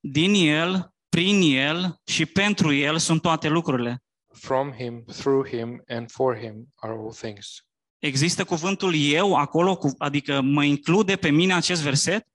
Din 0.00 0.34
El, 0.34 0.94
prin 1.08 1.40
El 1.40 2.00
și 2.04 2.26
pentru 2.26 2.72
El 2.72 2.98
sunt 2.98 3.22
toate 3.22 3.48
lucrurile. 3.48 4.03
From 4.36 4.72
him, 4.72 5.04
through 5.04 5.48
him, 5.48 5.82
and 5.88 6.10
for 6.10 6.36
him 6.36 6.72
are 6.74 6.92
all 6.92 7.12
things. 7.12 7.66
Există 7.98 8.44
cuvântul 8.44 8.94
eu 8.94 9.34
acolo, 9.34 9.76
cu- 9.76 9.94
adică 9.98 10.40
mă 10.40 10.64
include 10.64 11.16
pe 11.16 11.30
mine 11.30 11.54
acest 11.54 11.82
verset? 11.82 12.26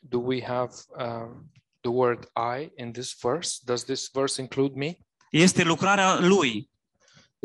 Do 0.00 0.18
we 0.18 0.42
have 0.44 0.70
um, 0.98 1.50
the 1.80 1.90
word 1.90 2.24
I 2.24 2.72
in 2.82 2.92
this 2.92 3.16
verse? 3.22 3.58
Does 3.64 3.84
this 3.84 4.08
verse 4.12 4.40
include 4.40 4.74
me? 4.76 4.96
Este 5.30 5.62
lucrarea 5.62 6.18
Lui. 6.18 6.70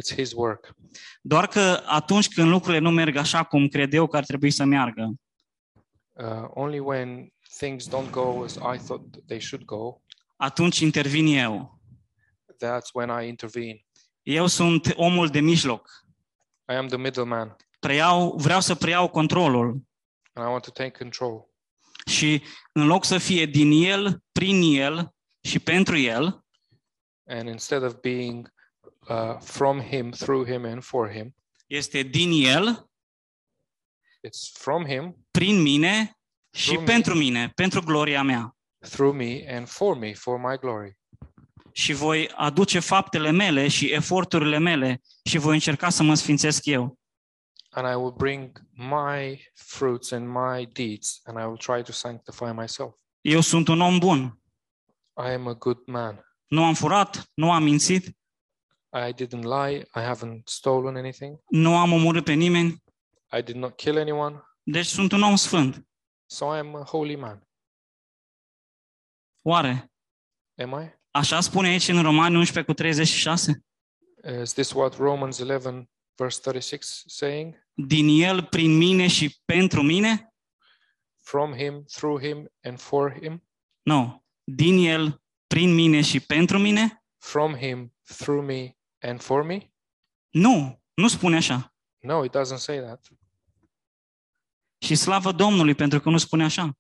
It's 0.02 0.16
his 0.16 0.32
work. 0.34 0.74
Doar 1.22 1.48
că 1.48 1.82
atunci 1.86 2.28
când 2.34 2.50
lucrurile 2.50 2.80
nu 2.80 2.90
merg 2.92 3.16
așa 3.16 3.44
cum 3.44 3.68
cred 3.68 3.94
eu 3.94 4.08
că 4.08 4.18
ar 4.18 4.24
trebui 4.26 4.52
să 4.52 4.64
meargă, 4.64 5.14
Uh, 6.18 6.48
only 6.54 6.80
when 6.80 7.34
things 7.58 7.88
don't 7.90 8.10
go 8.12 8.44
as 8.44 8.54
I 8.56 8.78
thought 8.86 9.02
they 9.28 9.40
should 9.42 9.66
go, 9.66 10.02
atunci 10.36 10.80
intervin 10.80 11.28
eu. 11.28 11.75
That's 12.58 12.90
when 12.94 13.22
I 13.24 13.28
intervene. 13.28 13.86
Eu 14.24 14.48
sunt 14.48 14.94
omul 14.96 15.28
de 15.28 15.40
mijloc. 15.40 15.90
I 16.72 16.74
am 16.76 16.88
the 16.88 16.98
middleman 16.98 17.56
Preiau, 17.80 18.36
vreau 18.38 18.60
să 18.62 18.76
preiau 18.76 19.08
controlul 19.10 19.68
and 20.34 20.48
I 20.48 20.50
want 20.50 20.64
to 20.64 20.72
take 20.72 20.98
control. 20.98 21.50
și 22.06 22.44
în 22.72 22.88
loc 22.88 23.06
să 23.06 23.18
fie 23.18 23.46
din 23.46 23.72
el, 23.86 24.24
prin 24.32 24.62
el 24.80 25.16
și 25.42 25.60
pentru 25.60 25.98
el, 25.98 26.44
And 27.28 27.48
instead 27.50 27.84
of 27.84 27.94
being 28.02 28.54
uh, 29.10 29.38
from 29.40 29.82
him, 29.82 30.12
through 30.12 30.50
him, 30.50 30.66
and 30.66 30.84
for 30.84 31.12
him, 31.12 31.36
este 31.68 32.02
din 32.04 32.46
el, 32.46 32.90
it's 34.28 34.52
from 34.54 34.86
him, 34.86 35.28
prin 35.32 35.62
mine 35.62 36.18
și 36.56 36.66
Through 36.68 36.80
me. 36.88 36.94
pentru 36.94 37.16
mine, 37.16 37.50
pentru 37.56 37.82
gloria 37.82 38.24
mea. 38.24 38.56
through 38.90 39.16
me, 39.16 39.56
and 39.56 39.68
for 39.68 39.98
me, 39.98 40.14
for 40.14 40.40
my 40.40 40.58
glory. 40.58 40.98
Și 41.78 41.94
voi 41.94 42.30
aduce 42.36 42.80
faptele 42.80 43.32
mele 43.32 43.68
și 43.68 43.92
eforturile 43.92 44.58
mele 44.58 45.02
și 45.24 45.38
voi 45.38 45.54
încerca 45.54 45.90
să 45.90 46.04
mă 46.04 46.14
sfințesc 46.14 46.66
eu. 46.66 47.00
And 47.70 47.88
I 47.88 47.96
will 47.96 48.12
bring 48.12 48.62
my 48.72 49.52
fruits 49.54 50.12
and 50.12 50.28
my 50.28 50.66
deeds, 50.66 51.22
and 51.24 51.38
I 51.40 51.44
will 51.44 51.58
try 51.58 51.84
to 51.84 51.92
sanctify 51.92 52.52
myself. 52.54 52.94
Eu 53.22 53.42
sunt 53.42 53.68
un 53.68 53.82
om 53.82 53.98
bun. 54.00 54.40
I 55.18 55.30
am 55.34 55.48
a 55.48 55.54
good 55.54 55.88
man. 55.88 56.26
Nu 56.48 56.64
am 56.64 56.74
furat, 56.74 57.30
nu 57.34 57.52
am 57.52 57.64
mințit, 57.64 58.06
I 59.10 59.14
didn't 59.14 59.44
lie. 59.44 59.78
I 59.96 60.02
haven't 60.02 60.42
stolen 60.46 60.96
anything. 60.96 61.40
nu 61.50 61.78
am 61.78 61.92
omorât 61.92 62.24
pe 62.24 62.34
nimeni, 62.34 62.84
I 63.38 63.42
did 63.42 63.56
not 63.56 63.76
kill 63.76 63.98
anyone. 63.98 64.44
deci 64.64 64.86
sunt 64.86 65.12
un 65.12 65.22
om 65.22 65.36
sfânt. 65.36 65.88
So 66.26 66.56
I 66.56 66.58
am 66.60 66.76
a 66.76 66.84
holy 66.84 67.16
man. 67.16 67.48
Oare? 69.42 69.92
Am 70.58 70.82
I? 70.82 71.04
Așa 71.16 71.42
spune 71.42 71.68
aici 71.68 71.88
în 71.88 72.02
Romani 72.02 72.36
11 72.36 72.72
cu 72.72 72.74
36? 72.74 73.66
Is 74.42 74.54
this 74.54 74.72
what 74.72 74.96
Romans 74.96 75.40
11, 75.40 75.90
verse 76.16 76.40
36 76.42 77.04
saying? 77.06 77.68
Din 77.74 78.08
el, 78.08 78.44
prin 78.44 78.78
mine 78.78 79.08
și 79.08 79.42
pentru 79.46 79.82
mine? 79.82 80.34
From 81.22 81.54
him, 81.54 81.84
through 81.84 82.22
him, 82.22 82.52
and 82.64 82.80
for 82.80 83.20
him? 83.22 83.48
Nu. 83.82 84.26
Din 84.44 84.78
el, 84.78 85.22
prin 85.48 85.74
mine 85.74 86.02
și 86.02 86.20
pentru 86.20 86.60
mine? 86.60 87.04
From 87.18 87.56
him, 87.56 87.96
through 88.18 88.46
me, 88.46 88.78
and 89.00 89.22
for 89.22 89.44
me? 89.44 89.72
Nu, 90.30 90.84
nu 90.94 91.08
spune 91.08 91.36
așa. 91.36 91.76
No, 92.00 92.24
it 92.24 92.38
doesn't 92.38 92.58
say 92.58 92.80
that. 92.80 93.08
Și 94.78 94.96
slavă 94.96 95.32
Domnului 95.32 95.76
pentru 95.76 96.00
că 96.00 96.10
nu 96.10 96.18
spune 96.18 96.44
așa. 96.44 96.78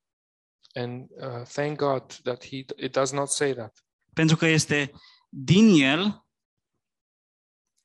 And 0.73 1.09
uh, 1.09 1.41
thank 1.53 1.77
God 1.77 2.13
that 2.13 2.45
he 2.45 2.65
it 2.75 2.91
does 2.91 3.11
not 3.11 3.29
say 3.29 3.53
that 3.53 3.84
Pentru 4.15 4.35
că 4.35 4.45
este 4.45 4.91
din 5.29 5.81
el, 5.83 6.25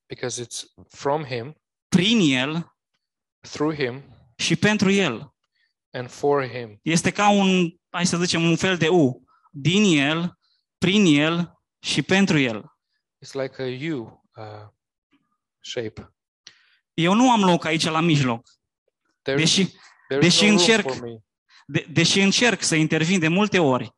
because 0.06 0.42
it's 0.44 0.64
from 0.88 1.24
him, 1.24 1.54
prin 1.88 2.20
el 2.38 2.76
through 3.40 3.74
him, 3.74 4.02
și 4.36 4.56
pentru 4.56 4.90
el. 4.90 5.34
and 5.92 6.10
for 6.10 6.48
him. 6.48 6.78
Este 6.82 7.10
ca 7.10 7.28
un, 7.30 7.70
hai 7.90 8.06
să 8.06 8.16
zicem, 8.16 8.42
un 8.42 8.56
fel 8.56 8.76
de 8.76 8.88
U. 8.88 9.24
Din 9.50 9.98
el, 9.98 10.38
prin 10.78 11.04
el 11.20 11.58
și 11.78 12.02
pentru 12.02 12.38
el. 12.38 12.64
It's 13.24 13.32
like 13.32 13.62
a 13.62 13.92
U 13.94 14.24
uh, 14.34 14.68
shape. 15.60 16.14
Eu 16.94 17.14
nu 17.14 17.30
am 17.30 17.44
loc 17.44 17.64
aici 17.64 17.84
la 17.84 18.00
mijloc. 18.00 18.46
There 19.22 19.42
is, 19.42 19.54
Deși, 19.56 19.70
there 20.08 20.26
is 20.26 20.32
deși 20.32 20.44
no 20.44 20.48
room 20.48 20.58
încerc- 20.58 20.86
for 20.96 21.00
me. 21.00 21.18
de, 21.66 21.86
deși 21.90 22.20
încerc 22.20 22.62
să 22.62 22.74
intervin 22.74 23.18
de 23.18 23.28
multe 23.28 23.58
ori, 23.58 23.94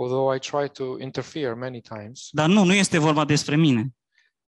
Although 0.00 0.34
I 0.34 0.38
try 0.38 0.68
to 0.68 0.98
interfere 0.98 1.54
many 1.54 1.80
times. 1.80 2.28
dar 2.30 2.48
nu, 2.48 2.64
nu 2.64 2.74
este 2.74 2.98
vorba 2.98 3.24
despre 3.24 3.56
mine. 3.56 3.88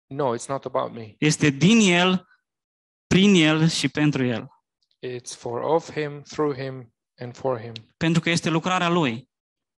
No, 0.07 0.37
it's 0.37 0.47
not 0.49 0.65
about 0.65 0.93
me. 0.93 1.15
Este 1.19 1.49
din 1.49 1.93
el, 1.93 2.29
prin 3.07 3.35
el 3.35 3.69
și 3.69 3.89
pentru 3.89 4.25
el. 4.25 4.49
It's 5.07 5.37
for 5.37 5.61
of 5.61 5.93
him, 5.93 6.23
through 6.23 6.57
him, 6.57 6.95
and 7.19 7.37
for 7.37 7.61
him. 7.61 7.73
Pentru 7.97 8.21
că 8.21 8.31
este 8.31 8.49
lucrarea 8.51 8.89
lui. 8.89 9.31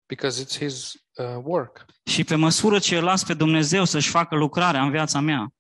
Because 0.06 0.44
it's 0.44 0.58
his 0.58 0.92
uh, 1.14 1.36
work. 1.42 1.84
Și 2.04 2.24
pe 2.24 2.34
măsură 2.34 2.78
ce 2.78 2.96
îl 2.96 3.04
las 3.04 3.24
pe 3.24 3.34
Dumnezeu 3.34 3.84
să-și 3.84 4.10
facă 4.10 4.34
lucrarea 4.34 4.82
în 4.82 4.90
viața 4.90 5.20
mea, 5.20 5.54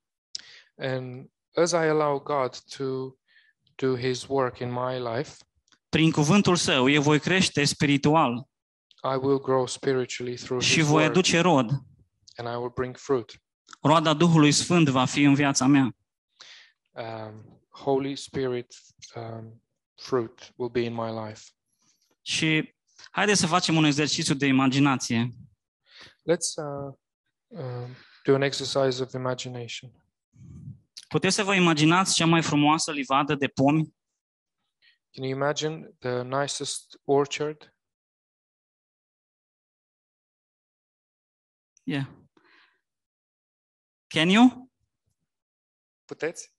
And 0.76 1.30
as 1.54 1.70
I 1.70 1.74
allow 1.74 2.20
God 2.20 2.58
to 2.76 2.84
do 3.74 3.96
his 3.96 4.26
work 4.28 4.58
in 4.58 4.72
my 4.72 4.98
life, 5.14 5.36
prin 5.88 6.10
cuvântul 6.10 6.56
său, 6.56 6.88
eu 6.88 7.02
voi 7.02 7.20
crește 7.20 7.64
spiritual 7.64 8.49
I 9.02 9.16
will 9.16 9.38
grow 9.38 9.66
spiritually 9.66 10.36
through 10.36 10.62
și 10.62 10.74
his 10.74 10.86
voi 10.86 11.00
word, 11.02 11.10
aduce 11.10 11.40
rod. 11.40 11.70
and 12.36 12.48
I 12.48 12.56
will 12.56 12.72
bring 12.74 12.96
fruit. 12.96 13.42
Roada 13.80 14.14
Duhului 14.14 14.52
Sfânt 14.52 14.88
va 14.88 15.04
fi 15.04 15.22
în 15.22 15.34
viața 15.34 15.66
mea. 15.66 15.96
Um, 16.90 17.60
Holy 17.68 18.16
Spirit 18.16 18.74
um, 19.14 19.62
fruit 19.94 20.52
will 20.56 20.70
be 20.70 20.80
in 20.80 20.94
my 20.94 21.26
life. 21.26 21.42
Și 22.22 22.74
haideți 23.10 23.40
să 23.40 23.46
facem 23.46 23.76
un 23.76 23.84
exercițiu 23.84 24.34
de 24.34 24.46
imaginație. 24.46 25.30
Let's 26.30 26.54
uh, 26.56 26.94
um, 27.46 27.96
Do 28.24 28.34
an 28.34 28.42
exercise 28.42 29.02
of 29.02 29.12
imagination. 29.12 29.90
Puteți 31.08 31.34
să 31.34 31.42
vă 31.42 31.54
imaginați 31.54 32.14
cea 32.14 32.26
mai 32.26 32.42
frumoasă 32.42 32.92
livadă 32.92 33.34
de 33.34 33.46
pomi? 33.46 33.94
Can 35.12 35.24
you 35.24 35.34
imagine 35.36 35.90
the 35.98 36.22
nicest 36.22 37.00
orchard? 37.04 37.74
Yeah. 41.90 42.06
Can 44.06 44.28
you? 44.28 44.70
Puteți? 46.04 46.54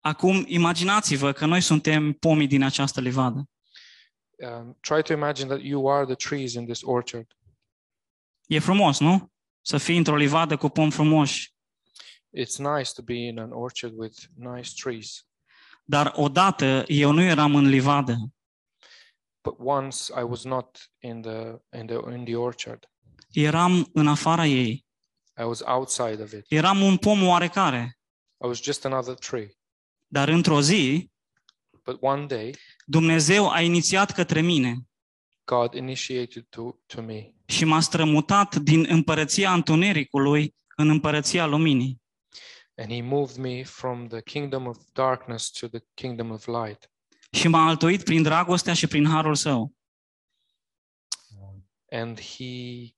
Acum 0.00 0.44
imaginați-vă 0.46 1.32
că 1.32 1.46
noi 1.46 1.60
suntem 1.60 2.12
pomii 2.12 2.46
din 2.46 2.62
această 2.62 3.00
livadă. 3.00 3.48
Um, 4.36 4.76
try 4.80 5.02
to 5.02 5.12
imagine 5.12 5.48
that 5.48 5.60
you 5.62 5.90
are 5.90 6.04
the 6.04 6.14
trees 6.14 6.52
in 6.52 6.64
this 6.64 6.82
orchard. 6.82 7.36
E 8.46 8.58
frumos, 8.58 9.00
nu? 9.00 9.32
Să 9.60 9.78
fii 9.78 9.96
într-o 9.96 10.16
livadă 10.16 10.56
cu 10.56 10.68
pomi 10.68 10.92
frumoși. 10.92 11.54
It's 12.38 12.56
nice 12.58 12.92
to 12.94 13.02
be 13.02 13.14
in 13.14 13.38
an 13.38 13.52
orchard 13.52 13.98
with 13.98 14.18
nice 14.34 14.70
trees. 14.82 15.26
Dar 15.84 16.12
odată 16.16 16.84
eu 16.86 17.10
nu 17.10 17.22
eram 17.22 17.54
în 17.54 17.68
livadă. 17.68 18.16
But 19.40 19.54
once 19.58 20.12
I 20.20 20.22
was 20.22 20.44
not 20.44 20.90
in 20.98 21.20
the 21.20 21.58
in 21.78 21.86
the 21.86 22.14
in 22.16 22.24
the 22.24 22.36
orchard. 22.36 22.88
Eram 23.34 23.90
în 23.92 24.08
afara 24.08 24.46
ei. 24.46 24.86
I 25.38 25.42
was 25.42 25.60
outside 25.60 26.22
of 26.22 26.32
it. 26.32 26.44
Eram 26.48 26.80
un 26.82 26.96
pom 26.96 27.22
oarecare. 27.26 27.98
I 28.44 28.46
was 28.46 28.62
just 28.62 28.84
another 28.84 29.14
tree. 29.14 29.50
Dar 30.06 30.28
într-o 30.28 30.60
zi, 30.60 31.10
But 31.84 31.98
one 32.00 32.26
day 32.26 32.54
Dumnezeu 32.86 33.50
a 33.50 33.60
inițiat 33.60 34.12
către 34.12 34.40
mine 34.40 34.76
God 35.44 35.74
initiated 35.74 36.46
to, 36.48 36.70
to 36.86 37.02
me 37.02 37.32
și 37.46 37.64
m-a 37.64 37.80
strămutat 37.80 38.56
din 38.56 38.86
împărăția 38.88 39.52
întunericului 39.52 40.54
în 40.76 40.88
împărăția 40.88 41.46
luminii. 41.46 42.02
and 42.76 42.90
he 42.92 43.02
moved 43.02 43.36
me 43.36 43.62
from 43.64 44.06
the 44.08 44.22
kingdom 44.22 44.66
of 44.66 44.76
darkness 44.92 45.50
to 45.50 45.68
the 45.68 45.80
kingdom 45.94 46.30
of 46.30 46.46
light. 46.46 46.90
Și 47.30 47.48
m-a 47.48 47.66
altoit 47.66 48.04
prin 48.04 48.22
dragostea 48.22 48.74
și 48.74 48.86
prin 48.86 49.06
harul 49.06 49.34
său. 49.34 49.72
And 51.90 52.20
he 52.20 52.94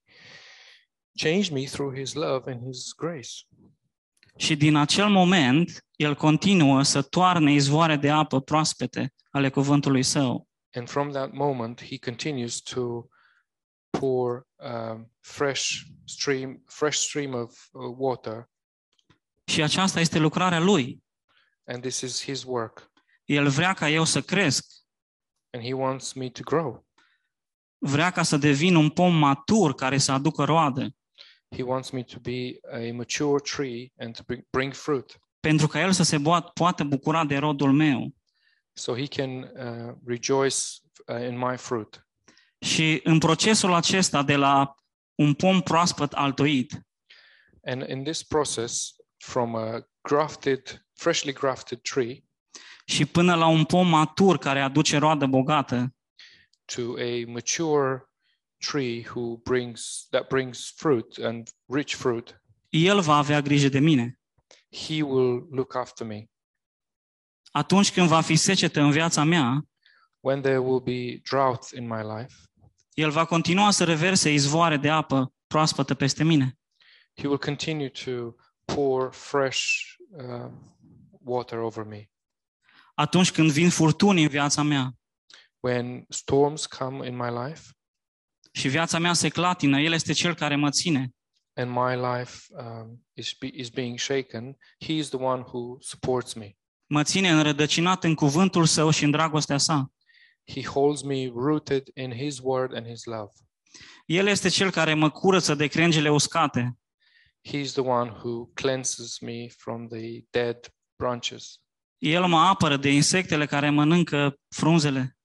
changed 1.17 1.53
me 1.53 1.65
through 1.65 1.97
his 1.99 2.13
love 2.13 2.51
and 2.53 2.67
his 2.67 2.93
grace. 2.97 3.31
Și 4.37 4.57
din 4.57 4.77
acel 4.77 5.09
moment, 5.09 5.85
el 5.97 6.15
continuă 6.15 6.83
să 6.83 7.03
toarne 7.03 7.53
izvoare 7.53 7.97
de 7.97 8.11
apă 8.11 8.41
proaspete 8.41 9.15
ale 9.31 9.51
cuvântului 9.51 10.03
său. 10.03 10.49
And 10.73 10.89
from 10.89 11.11
that 11.11 11.33
moment, 11.33 11.83
he 11.85 11.99
continues 11.99 12.61
to 12.61 13.05
pour 13.91 14.47
um, 14.57 15.13
fresh 15.21 15.81
stream, 16.05 16.63
fresh 16.67 16.99
stream 16.99 17.35
of 17.35 17.67
uh, 17.73 17.95
water, 17.97 18.51
Și 19.45 19.63
aceasta 19.63 20.01
este 20.01 20.19
lucrarea 20.19 20.59
lui. 20.61 21.03
and 21.65 21.81
this 21.83 22.01
is 22.01 22.23
his 22.25 22.43
work. 22.43 22.91
El 23.25 23.49
vrea 23.49 23.73
ca 23.73 23.89
eu 23.89 24.05
să 24.05 24.21
cresc, 24.23 24.67
And 25.51 25.65
he 25.65 25.73
wants 25.73 26.13
me 26.13 26.29
to 26.31 26.43
grow. 26.43 26.87
vrea 27.79 28.11
ca 28.11 28.23
să 28.23 28.37
devin 28.37 28.75
un 28.75 28.91
pom 28.91 29.15
matur 29.15 29.75
care 29.75 29.99
să 29.99 30.13
aducă 30.13 30.45
roadă, 30.45 30.95
He 31.49 31.63
wants 31.63 31.91
me 31.91 32.03
to 32.03 32.19
be 32.21 32.59
a 32.73 32.93
mature 32.93 33.39
tree 33.41 33.93
and 33.99 34.17
to 34.17 34.23
bring, 34.27 34.45
bring 34.51 34.73
fruit, 34.73 35.21
pentru 35.41 35.67
ca 35.67 35.81
el 35.81 35.93
să 35.93 36.03
se 36.03 36.19
boat, 36.19 36.53
poată 36.53 36.85
bucura 36.85 37.25
de 37.25 37.37
rodul 37.37 37.73
meu. 37.73 38.15
so 38.73 38.95
he 38.95 39.07
can 39.07 39.43
uh, 39.43 39.95
rejoice 40.07 40.57
uh, 41.07 41.21
in 41.29 41.39
my 41.39 41.57
fruit. 41.57 42.07
Și 42.59 43.01
în 43.05 43.19
procesul 43.19 43.73
acesta 43.73 44.23
de 44.23 44.37
la 44.37 44.75
un 45.15 45.35
pom 45.35 45.61
proaspăt 45.61 46.13
altoit, 46.13 46.81
And 47.65 47.89
in 47.89 48.03
this 48.05 48.23
process, 48.23 48.95
from 49.17 49.55
a 49.55 49.89
grafted, 50.01 50.87
freshly 50.95 51.33
grafted 51.33 51.81
tree 51.81 52.25
și 52.85 53.05
până 53.07 53.35
la 53.35 53.47
un 53.47 53.65
pom 53.65 53.89
matur 53.89 54.39
care 54.39 54.61
aduce 54.61 54.99
roadă 54.99 55.27
bogată, 55.27 55.95
to 56.65 56.83
a 56.99 57.25
mature 57.27 58.11
tree 58.59 59.07
who 59.15 59.37
brings 59.45 60.07
that 60.11 60.29
brings 60.29 60.73
fruit 60.77 61.19
and 61.19 61.49
rich 61.67 61.95
fruit, 61.95 62.43
el 62.69 63.01
va 63.01 63.17
avea 63.17 63.41
grijă 63.41 63.69
de 63.69 63.79
mine. 63.79 64.19
he 64.87 65.03
will 65.03 65.47
look 65.51 65.75
after 65.75 66.07
me. 66.07 66.25
Atunci 67.51 67.93
când 67.93 68.09
va 68.09 68.21
fi 68.21 68.37
secetă 68.37 68.81
în 68.81 68.91
viața 68.91 69.25
mea, 69.25 69.63
When 70.21 70.41
there 70.41 70.59
will 70.59 70.81
be 70.81 71.21
drought 71.31 71.71
in 71.71 71.87
my 71.87 72.03
life, 72.17 72.35
el 72.95 73.11
va 73.11 73.25
continua 73.25 73.71
să 73.71 73.85
reverse 73.85 74.33
izvoare 74.33 74.77
de 74.77 74.91
apă 74.91 75.33
proaspătă 75.47 75.95
peste 75.95 76.25
mine. 76.25 76.59
he 77.17 77.27
will 77.27 77.39
continue 77.39 77.89
to 77.89 78.35
pour 78.65 79.13
fresh 79.13 79.61
uh, 80.11 80.51
water 81.25 81.59
over 81.59 81.85
me. 81.85 82.11
Atunci 82.95 83.33
când 83.33 83.51
vin 83.51 83.71
furtuni 83.71 84.23
în 84.23 84.29
viața 84.29 84.63
mea 84.63 84.93
When 85.61 86.05
storms 86.09 86.67
come 86.67 87.07
in 87.07 87.17
my 87.17 87.31
life 87.47 87.63
și 88.57 88.69
viața 88.69 88.99
mea 88.99 89.13
se 89.13 89.29
clatină, 89.29 89.81
el 89.81 89.93
este 89.93 90.13
cel 90.13 90.35
care 90.35 90.57
mă 90.57 90.71
ține. 90.71 91.11
and 91.57 91.71
my 91.71 91.97
life 91.97 92.53
um, 92.59 93.01
is, 93.15 93.33
be, 93.33 93.51
is 93.53 93.71
being 93.71 93.99
shaken, 93.99 94.57
he 94.79 94.93
is 94.93 95.09
the 95.09 95.19
one 95.19 95.43
who 95.43 95.79
supports 95.81 96.35
me. 96.35 96.57
Mă 96.87 97.03
ține 97.03 97.31
înrădăcinat 97.31 98.05
în 98.05 98.15
cuvântul 98.15 98.65
său 98.65 98.91
și 98.91 99.05
în 99.05 99.11
dragostea 99.11 99.59
sa. 99.59 99.93
He 100.53 100.63
holds 100.63 101.03
me 101.03 101.31
rooted 101.35 101.83
in 101.95 102.13
his 102.13 102.39
word 102.43 102.75
and 102.75 102.87
his 102.87 103.05
love. 103.05 103.31
El 104.07 104.27
este 104.27 104.49
cel 104.49 104.71
care 104.71 104.95
mă 104.95 105.11
curăță 105.11 105.55
de 105.55 105.67
crengile 105.67 106.11
uscate. 106.11 106.79
He's 107.49 107.73
the 107.73 107.81
one 107.81 108.11
who 108.11 108.47
cleanses 108.55 109.19
me 109.19 109.49
from 109.57 109.89
the 109.89 110.25
dead 110.31 110.57
branches. 110.97 111.61
El 111.99 112.27
mă 112.27 112.39
apără 112.39 112.77
de 112.77 112.93
insectele 112.93 113.47
care 113.47 113.71
mănâncă 113.71 114.39
frunzele. 114.49 115.16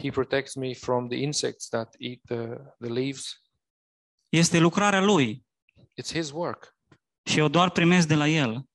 He 0.00 0.10
protects 0.10 0.54
me 0.54 0.74
from 0.74 1.08
the 1.08 1.18
insects 1.18 1.68
that 1.68 1.94
eat 1.98 2.20
the, 2.26 2.46
the 2.78 2.88
leaves. 2.88 3.42
Este 4.28 4.58
lucrarea 4.58 5.00
lui 5.00 5.44
It's 6.02 6.12
his 6.12 6.30
work. 6.30 6.76
și 7.24 7.38
eu 7.38 7.48
doar 7.48 7.70
primesc 7.70 8.08
de 8.08 8.14
la 8.14 8.28
el, 8.28 8.68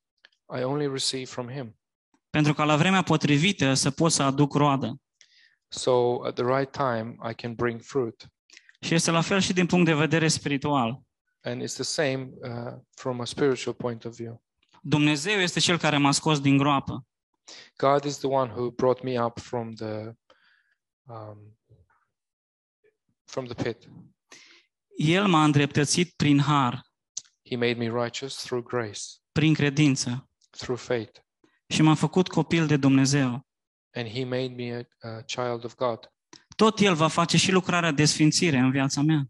I 0.57 0.63
only 0.63 0.87
receive 0.87 1.25
from 1.25 1.49
him. 1.49 1.77
pentru 2.29 2.53
ca 2.53 2.63
la 2.63 2.75
vremea 2.77 3.01
potrivită 3.01 3.73
să 3.73 3.91
pot 3.91 4.11
să 4.11 4.23
aduc 4.23 4.53
roadă. 4.53 4.99
So 5.67 6.23
at 6.23 6.33
the 6.35 6.43
right 6.57 6.71
time, 6.71 7.15
I 7.29 7.33
can 7.33 7.53
bring 7.53 7.81
fruit. 7.81 8.27
Și 8.81 8.93
este 8.93 9.11
la 9.11 9.21
fel 9.21 9.39
și 9.39 9.53
din 9.53 9.65
punct 9.65 9.85
de 9.85 9.93
vedere 9.93 10.27
spiritual. 10.27 11.01
And 11.41 11.61
it's 11.61 11.73
the 11.73 11.83
same 11.83 12.29
uh, 12.41 12.73
from 12.95 13.19
a 13.21 13.25
spiritual 13.25 13.75
point 13.75 14.03
of 14.05 14.15
view. 14.15 14.43
Dumnezeu 14.81 15.39
este 15.39 15.59
cel 15.59 15.77
care 15.77 15.97
m-a 15.97 16.11
scos 16.11 16.39
din 16.39 16.57
groapă. 16.57 17.05
God 17.77 18.03
is 18.03 18.17
the 18.17 18.27
one 18.27 18.51
who 18.51 18.71
brought 18.71 19.03
me 19.03 19.23
up 19.23 19.39
from 19.39 19.73
the 19.73 20.11
um, 21.07 21.57
from 23.25 23.45
the 23.45 23.63
pit. 23.63 23.89
El 24.97 25.27
m-a 25.27 25.43
îndreptățit 25.43 26.13
prin 26.15 26.39
har, 26.39 26.81
He 27.49 27.55
made 27.55 27.73
me 27.73 28.03
righteous 28.03 28.35
through 28.43 28.65
grace, 28.67 28.99
prin 29.31 29.53
credință 29.53 30.29
through 30.49 30.79
faith, 30.79 31.19
și 31.67 31.81
m-a 31.81 31.93
făcut 31.95 32.27
copil 32.27 32.67
de 32.67 32.77
Dumnezeu. 32.77 33.45
and 33.93 34.07
He 34.07 34.23
made 34.23 34.47
me 34.55 34.87
a, 35.01 35.07
a 35.09 35.21
child 35.21 35.63
of 35.63 35.75
God. 35.75 36.09
Tot 36.55 36.79
El 36.79 36.93
va 36.95 37.07
face 37.07 37.37
și 37.37 37.51
lucrarea 37.51 37.91
de 37.91 38.05
sfințire 38.05 38.57
în 38.57 38.71
viața 38.71 39.01
mea. 39.01 39.23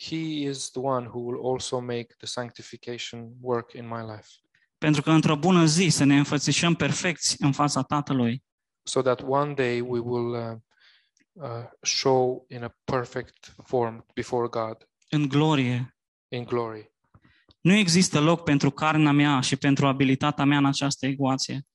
He 0.00 0.16
is 0.48 0.70
the 0.70 0.80
one 0.80 1.06
who 1.06 1.18
will 1.18 1.52
also 1.52 1.80
make 1.80 2.06
the 2.18 2.26
sanctification 2.26 3.32
work 3.40 3.72
in 3.72 3.86
my 3.86 4.00
life, 4.00 4.26
Pentru 4.78 5.02
că 5.02 5.10
într-o 5.10 5.36
bună 5.36 5.64
zi 5.64 5.88
să 5.88 6.04
ne 6.04 6.16
înfățișăm 6.16 6.74
perfecți 6.74 7.36
în 7.42 7.52
fața 7.52 7.82
Tatălui. 7.82 8.44
so 8.82 9.02
that 9.02 9.22
one 9.26 9.54
day 9.54 9.80
we 9.80 9.98
will 9.98 10.50
uh, 10.52 10.58
uh, 11.34 11.64
show 11.82 12.46
in 12.48 12.62
a 12.62 12.74
perfect 12.84 13.54
form 13.64 14.06
before 14.14 14.48
God 14.48 14.88
în 15.08 15.28
glorie. 15.28 15.96
in 16.28 16.44
glory. 16.44 16.92
Nu 17.60 17.72
există 17.72 18.20
loc 18.20 18.44
pentru 18.44 18.70
carnea 18.70 19.12
mea 19.12 19.40
și 19.40 19.56
pentru 19.56 19.86
abilitatea 19.86 20.44
mea 20.44 20.58
în 20.58 20.66
această 20.66 21.06
ecuație. 21.06 21.66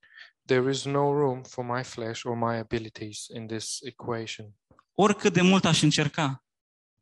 There 0.46 0.70
is 0.70 0.86
no 0.86 1.12
room 1.12 1.44
for 1.44 1.66
my 1.66 1.84
flesh 1.84 2.24
or 2.24 2.36
my 2.36 2.58
abilities 2.58 3.26
in 3.36 3.48
this 3.48 3.78
equation. 3.82 4.54
Oricât 4.94 5.34
de 5.34 5.42
mult 5.42 5.66
aș 5.66 5.82
încerca, 5.82 6.44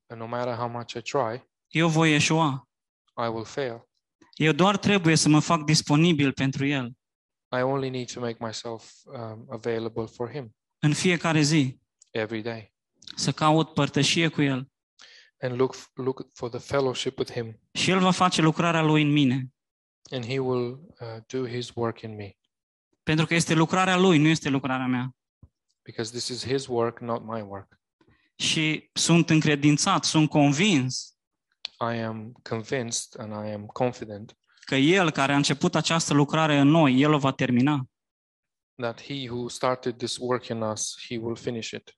And 0.07 0.21
no 0.21 0.27
matter 0.27 0.53
how 0.53 0.69
much 0.69 0.93
I 0.93 1.01
try, 1.01 1.49
eu 1.67 1.87
voi 1.87 2.13
eșua. 2.13 2.69
I 3.17 3.27
will 3.27 3.45
fail. 3.45 3.87
Eu 4.33 4.51
doar 4.51 4.77
trebuie 4.77 5.15
să 5.15 5.29
mă 5.29 5.39
fac 5.39 5.63
disponibil 5.63 6.33
pentru 6.33 6.65
El 6.65 6.97
I 7.57 7.61
only 7.61 7.89
need 7.89 8.11
to 8.11 8.19
make 8.19 8.37
myself 8.39 8.91
um, 9.05 9.45
available 9.49 10.05
for 10.05 10.31
Him 10.31 10.55
în 10.79 10.93
fiecare 10.93 11.41
zi, 11.41 11.79
every 12.11 12.41
day 12.41 12.73
să 13.15 13.31
caut 13.31 13.73
părtășie 13.73 14.27
cu 14.27 14.41
El 14.41 14.69
and 15.39 15.55
look 15.55 15.75
look 15.93 16.27
for 16.33 16.49
the 16.49 16.59
fellowship 16.59 17.17
with 17.17 17.31
Him, 17.31 17.59
și 17.73 17.89
El 17.91 17.99
va 17.99 18.11
face 18.11 18.41
lucrarea 18.41 18.81
Lui 18.81 19.01
în 19.01 19.11
mine. 19.11 19.47
and 20.11 20.25
He 20.25 20.39
will 20.39 20.71
uh, 20.99 21.07
do 21.27 21.47
His 21.47 21.71
work 21.75 22.01
in 22.01 22.15
me 22.15 22.31
Pentru 23.03 23.25
că 23.25 23.33
este 23.33 23.53
lucrarea 23.53 23.97
Lui, 23.97 24.17
nu 24.17 24.27
este 24.27 24.49
lucrarea 24.49 24.85
mea. 24.85 25.15
because 25.83 26.11
this 26.11 26.27
is 26.27 26.45
His 26.45 26.67
work, 26.67 26.99
not 26.99 27.23
my 27.25 27.41
work. 27.41 27.79
Și 28.35 28.89
sunt 28.93 29.29
încredințat, 29.29 30.03
sunt 30.03 30.29
convins 30.29 31.11
I 31.79 31.97
am 32.01 32.31
convinced 32.49 33.19
and 33.19 33.31
I 33.47 33.51
am 33.51 33.65
confident 33.65 34.37
că 34.65 34.75
El 34.75 35.11
care 35.11 35.33
a 35.33 35.35
început 35.35 35.75
această 35.75 36.13
lucrare 36.13 36.57
în 36.57 36.67
noi, 36.67 37.01
El 37.01 37.13
o 37.13 37.17
va 37.17 37.31
termina. 37.31 37.85
That 38.81 39.01
he 39.01 39.27
who 39.27 39.49
started 39.49 39.97
this 39.97 40.17
work 40.17 40.45
in 40.45 40.61
us, 40.61 40.95
he 41.07 41.17
will 41.17 41.35
finish 41.35 41.71
it. 41.71 41.97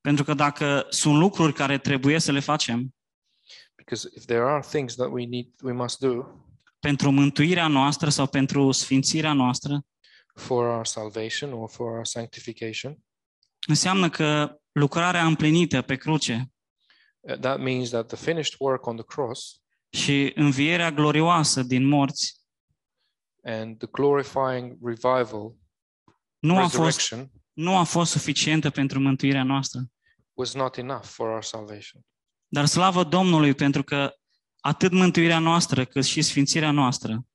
Pentru 0.00 0.24
că 0.24 0.34
dacă 0.34 0.86
sunt 0.88 1.18
lucruri 1.18 1.52
care 1.52 1.78
trebuie 1.78 2.18
să 2.18 2.32
le 2.32 2.40
facem 2.40 2.94
Because 3.76 4.08
if 4.16 4.24
there 4.24 4.42
are 4.42 4.60
things 4.60 4.94
that 4.94 5.08
we 5.10 5.26
need, 5.26 5.46
we 5.62 5.72
must 5.72 5.98
do 5.98 6.44
pentru 6.78 7.10
mântuirea 7.10 7.68
noastră 7.68 8.08
sau 8.08 8.26
pentru 8.26 8.70
sfințirea 8.70 9.32
noastră, 9.32 9.86
for 10.34 10.66
our 10.66 10.86
salvation 10.86 11.52
or 11.52 11.68
for 11.68 11.90
our 11.90 12.06
sanctification, 12.06 12.98
înseamnă 13.66 14.10
că 14.10 14.56
lucrarea 14.72 15.26
împlinită 15.26 15.82
pe 15.82 15.96
cruce 15.96 16.52
uh, 17.20 17.38
that 17.38 17.60
means 17.60 17.88
that 17.88 18.06
the 18.06 18.16
finished 18.16 18.54
work 18.58 18.86
on 18.86 18.96
the 18.96 19.04
cross 19.04 19.62
și 19.90 20.32
învierea 20.34 20.90
glorioasă 20.90 21.62
din 21.62 21.86
morți 21.88 22.42
and 23.42 23.78
the 23.78 23.88
glorifying 23.90 24.76
revival, 24.82 25.54
nu 26.44 26.58
a 26.58 26.68
fost, 26.68 26.74
resurrection, 26.74 27.30
nu 27.52 27.76
a 27.76 27.82
fost 27.82 28.10
suficientă 28.10 28.70
pentru 28.70 29.00
mântuirea 29.00 29.42
noastră. 29.42 29.80
was 30.32 30.54
not 30.54 30.76
enough 30.76 31.04
for 31.04 31.28
our 31.28 31.42
salvation. 31.42 32.00
Dar 32.46 32.66
slavă 32.66 33.04
Domnului 33.04 33.54
pentru 33.54 33.82
că 33.82 34.14
atât 34.60 34.92
mântuirea 34.92 35.38
noastră 35.38 35.84
cât 35.84 36.04
și 36.04 36.22
sfințirea 36.22 36.70
noastră 36.70 37.26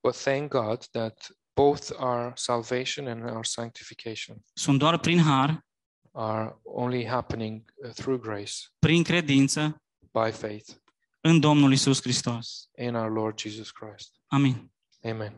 But 0.00 0.16
thank 0.22 0.50
God 0.50 0.84
that 0.84 1.26
both 1.54 1.90
our 1.98 2.32
salvation 2.34 3.06
and 3.06 3.30
our 3.30 3.44
sanctification 3.44 4.44
sunt 4.52 4.78
doar 4.78 4.98
prin 4.98 5.18
har, 5.20 5.66
are 6.12 6.58
only 6.62 7.06
happening 7.06 7.72
uh, 7.84 7.90
through 7.90 8.20
grace, 8.22 8.52
prin 8.78 9.02
credință 9.02 9.82
by 10.12 10.30
faith 10.30 10.70
în 11.20 11.40
Domnul 11.40 11.72
Isus 11.72 12.00
Hristos. 12.00 12.68
in 12.78 12.94
our 12.94 13.10
Lord 13.10 13.38
Jesus 13.40 13.70
Christ. 13.70 14.20
Amin. 14.26 14.72
Amen. 15.04 15.32